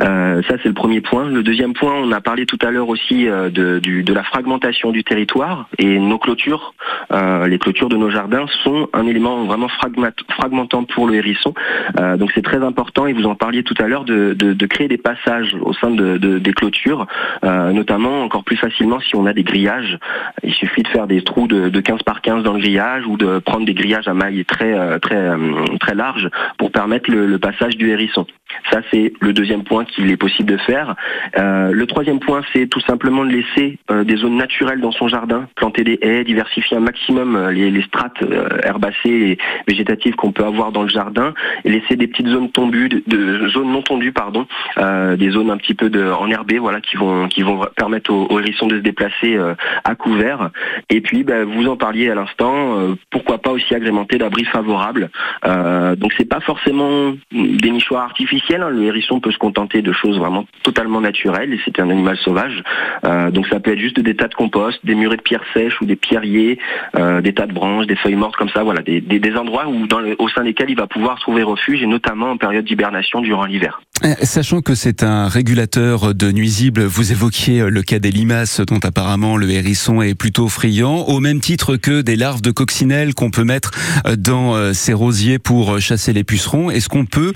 ça 0.00 0.42
c'est 0.62 0.66
le 0.66 0.74
premier 0.74 1.00
point. 1.00 1.28
Le 1.28 1.42
deuxième 1.42 1.74
point, 1.74 1.94
on 1.94 2.12
a 2.12 2.20
parlé 2.20 2.46
tout 2.46 2.58
à 2.62 2.70
l'heure 2.70 2.88
aussi 2.88 3.27
euh, 3.28 3.50
de, 3.50 4.12
la 4.12 4.22
fragmentation 4.22 4.90
du 4.90 5.04
territoire 5.04 5.68
et 5.78 5.98
nos 5.98 6.18
clôtures, 6.18 6.74
euh, 7.12 7.46
les 7.46 7.58
clôtures 7.58 7.88
de 7.88 7.96
nos 7.96 8.10
jardins 8.10 8.46
sont 8.64 8.88
un 8.92 9.06
élément 9.06 9.44
vraiment 9.44 9.68
fragmentant 9.68 10.84
pour 10.84 11.06
le 11.06 11.14
hérisson. 11.14 11.54
Euh, 11.98 12.16
donc 12.16 12.32
c'est 12.34 12.42
très 12.42 12.64
important 12.64 13.06
et 13.06 13.12
vous 13.12 13.26
en 13.26 13.34
parliez 13.34 13.62
tout 13.62 13.74
à 13.78 13.86
l'heure 13.86 14.04
de, 14.04 14.34
créer 14.66 14.88
des 14.88 14.98
passages 14.98 15.56
au 15.60 15.72
sein 15.72 15.90
de, 15.90 16.16
des 16.16 16.52
clôtures, 16.52 17.06
notamment 17.42 18.22
encore 18.22 18.44
plus 18.44 18.56
facilement 18.56 19.00
si 19.00 19.16
on 19.16 19.26
a 19.26 19.32
des 19.32 19.44
grillages. 19.44 19.98
Il 20.42 20.52
suffit 20.54 20.82
de 20.82 20.88
faire 20.88 21.06
des 21.06 21.22
trous 21.22 21.46
de, 21.46 21.80
15 21.80 22.02
par 22.02 22.20
15 22.20 22.42
dans 22.42 22.52
le 22.52 22.60
grillage 22.60 23.06
ou 23.06 23.16
de 23.16 23.38
prendre 23.38 23.64
des 23.64 23.74
grillages 23.74 24.08
à 24.08 24.14
mailles 24.14 24.44
très 24.44 24.98
très 25.00 25.94
larges 25.94 26.28
pour 26.58 26.70
permettre 26.70 27.10
le 27.10 27.38
passage 27.38 27.76
du 27.76 27.90
hérisson. 27.90 28.26
Ça 28.70 28.80
c'est 28.90 29.12
le 29.20 29.32
deuxième 29.32 29.64
point 29.64 29.84
qu'il 29.84 30.10
est 30.10 30.16
possible 30.16 30.50
de 30.52 30.58
faire. 30.58 30.94
le 31.36 31.84
troisième 31.86 32.20
point 32.20 32.42
c'est 32.52 32.66
tout 32.66 32.80
simplement 32.80 33.24
de 33.24 33.30
laisser 33.30 33.78
euh, 33.90 34.04
des 34.04 34.16
zones 34.16 34.36
naturelles 34.36 34.80
dans 34.80 34.92
son 34.92 35.08
jardin, 35.08 35.48
planter 35.56 35.84
des 35.84 35.98
haies, 36.02 36.24
diversifier 36.24 36.76
un 36.76 36.80
maximum 36.80 37.36
euh, 37.36 37.50
les, 37.50 37.82
strates 37.82 38.22
euh, 38.22 38.48
herbacées 38.62 39.08
et 39.08 39.38
végétatives 39.66 40.14
qu'on 40.14 40.32
peut 40.32 40.44
avoir 40.44 40.72
dans 40.72 40.82
le 40.82 40.88
jardin, 40.88 41.34
et 41.64 41.70
laisser 41.70 41.96
des 41.96 42.06
petites 42.06 42.28
zones 42.28 42.50
zones 42.54 43.72
non 43.72 43.82
tondues, 43.82 44.12
pardon, 44.12 44.46
des 44.76 45.30
zones 45.30 45.50
un 45.50 45.56
petit 45.56 45.74
peu 45.74 45.90
de, 45.90 46.10
enherbées, 46.10 46.58
voilà, 46.58 46.80
qui 46.80 46.96
vont 46.96 47.28
qui 47.28 47.42
vont 47.42 47.60
permettre 47.76 48.12
aux, 48.12 48.38
hérissons 48.38 48.66
de 48.66 48.76
se 48.76 48.82
déplacer 48.82 49.38
à 49.84 49.94
couvert. 49.94 50.50
Et 50.90 51.00
puis, 51.00 51.24
bah, 51.24 51.44
vous 51.44 51.66
en 51.66 51.76
parliez 51.76 52.10
à 52.10 52.14
l'instant, 52.14 52.96
pourquoi 53.10 53.38
pas 53.38 53.50
aussi 53.50 53.74
agrémenter 53.74 54.18
d'abris 54.18 54.44
favorables. 54.44 55.10
donc 55.44 56.12
c'est 56.16 56.28
pas 56.28 56.40
forcément 56.40 57.14
des 57.32 57.70
nichoirs 57.70 58.04
artificiels. 58.04 58.37
Hein. 58.50 58.70
Le 58.70 58.84
hérisson 58.84 59.20
peut 59.20 59.32
se 59.32 59.38
contenter 59.38 59.82
de 59.82 59.92
choses 59.92 60.18
vraiment 60.18 60.44
totalement 60.62 61.00
naturelles, 61.00 61.52
et 61.52 61.60
c'est 61.64 61.80
un 61.80 61.90
animal 61.90 62.16
sauvage. 62.18 62.62
Euh, 63.04 63.30
donc 63.30 63.46
ça 63.48 63.60
peut 63.60 63.72
être 63.72 63.78
juste 63.78 64.00
des 64.00 64.14
tas 64.14 64.28
de 64.28 64.34
compost, 64.34 64.78
des 64.84 64.94
murets 64.94 65.16
de 65.16 65.22
pierres 65.22 65.44
sèches 65.54 65.80
ou 65.80 65.86
des 65.86 65.96
pierriers, 65.96 66.58
euh, 66.96 67.20
des 67.20 67.34
tas 67.34 67.46
de 67.46 67.52
branches, 67.52 67.86
des 67.86 67.96
feuilles 67.96 68.16
mortes 68.16 68.36
comme 68.36 68.48
ça, 68.48 68.62
voilà, 68.62 68.82
des, 68.82 69.36
endroits 69.36 69.68
où, 69.68 69.86
dans 69.86 70.00
au 70.18 70.28
sein 70.28 70.44
desquels 70.44 70.70
il 70.70 70.76
va 70.76 70.86
pouvoir 70.86 71.18
trouver 71.20 71.42
refuge 71.42 71.82
et 71.82 71.86
notamment 71.86 72.30
en 72.30 72.36
période 72.36 72.64
d'hibernation 72.64 73.20
durant 73.20 73.44
l'hiver. 73.44 73.80
Euh, 74.04 74.14
sachant 74.22 74.60
que 74.60 74.74
c'est 74.74 75.02
un 75.02 75.28
régulateur 75.28 76.14
de 76.14 76.30
nuisibles, 76.30 76.84
vous 76.84 77.12
évoquiez 77.12 77.68
le 77.68 77.82
cas 77.82 77.98
des 77.98 78.10
limaces 78.10 78.60
dont 78.60 78.78
apparemment 78.82 79.36
le 79.36 79.50
hérisson 79.50 80.02
est 80.02 80.14
plutôt 80.14 80.48
friand, 80.48 81.04
au 81.08 81.20
même 81.20 81.40
titre 81.40 81.76
que 81.76 82.00
des 82.00 82.16
larves 82.16 82.42
de 82.42 82.50
coccinelle 82.50 83.14
qu'on 83.14 83.30
peut 83.30 83.44
mettre 83.44 83.72
dans 84.16 84.72
ces 84.72 84.92
rosiers 84.92 85.38
pour 85.38 85.80
chasser 85.80 86.12
les 86.12 86.24
pucerons. 86.24 86.70
Est-ce 86.70 86.88
qu'on 86.88 87.06
peut 87.06 87.32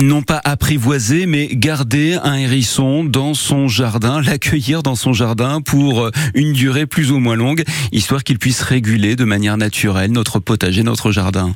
non 0.00 0.22
pas 0.22 0.40
apprivoiser, 0.44 1.26
mais 1.26 1.48
garder 1.52 2.18
un 2.22 2.36
hérisson 2.36 3.04
dans 3.04 3.34
son 3.34 3.68
jardin, 3.68 4.20
l'accueillir 4.26 4.82
dans 4.82 4.94
son 4.94 5.12
jardin 5.12 5.60
pour 5.60 6.00
euh, 6.00 6.10
une 6.34 6.52
durée 6.52 6.86
plus 6.86 7.12
ou 7.12 7.18
moins 7.18 7.36
longue, 7.36 7.62
histoire 7.92 8.24
qu'il 8.24 8.38
puisse 8.38 8.62
réguler 8.62 9.16
de 9.16 9.24
manière 9.24 9.56
naturelle 9.56 10.12
notre 10.12 10.38
potager, 10.38 10.82
notre 10.82 11.10
jardin. 11.10 11.52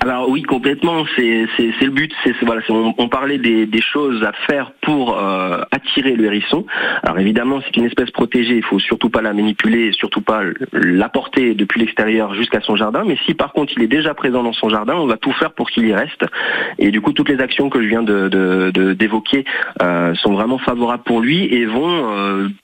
Alors 0.00 0.28
oui, 0.28 0.42
complètement. 0.42 1.04
C'est 1.16 1.46
le 1.80 1.90
but. 1.90 2.12
Voilà, 2.42 2.62
on, 2.68 3.08
parlait 3.08 3.38
des, 3.38 3.80
choses 3.80 4.22
à 4.22 4.32
faire 4.46 4.72
pour 4.82 5.18
euh, 5.18 5.62
attirer 5.70 6.14
le 6.14 6.26
hérisson. 6.26 6.66
Alors 7.02 7.18
évidemment, 7.18 7.60
c'est 7.64 7.76
une 7.76 7.84
espèce 7.84 8.10
protégée. 8.10 8.56
Il 8.56 8.64
faut 8.64 8.78
surtout 8.78 9.10
pas 9.10 9.22
la 9.22 9.32
manipuler, 9.32 9.92
surtout 9.92 10.20
pas 10.20 10.42
l'apporter 10.72 11.54
depuis 11.54 11.80
l'extérieur 11.80 12.34
jusqu'à 12.34 12.60
son 12.60 12.76
jardin. 12.76 13.04
Mais 13.06 13.16
si 13.26 13.34
par 13.34 13.52
contre 13.52 13.72
il 13.76 13.82
est 13.82 13.88
déjà 13.88 14.14
présent 14.14 14.42
dans 14.42 14.52
son 14.52 14.68
jardin, 14.68 14.94
on 14.94 15.06
va 15.06 15.16
tout 15.16 15.32
faire 15.32 15.52
pour 15.52 15.70
qu'il 15.70 15.86
y 15.86 15.94
reste. 15.94 16.24
Et 16.78 16.90
du 16.90 17.00
coup, 17.00 17.12
toutes 17.12 17.28
les 17.28 17.40
actions 17.40 17.67
que 17.68 17.82
je 17.82 17.88
viens 17.88 18.02
de 18.02 18.92
d'évoquer 18.94 19.44
euh, 19.82 20.14
sont 20.14 20.32
vraiment 20.32 20.58
favorables 20.58 21.02
pour 21.04 21.20
lui 21.20 21.44
et 21.44 21.66
vont 21.66 22.12
euh, 22.12 22.48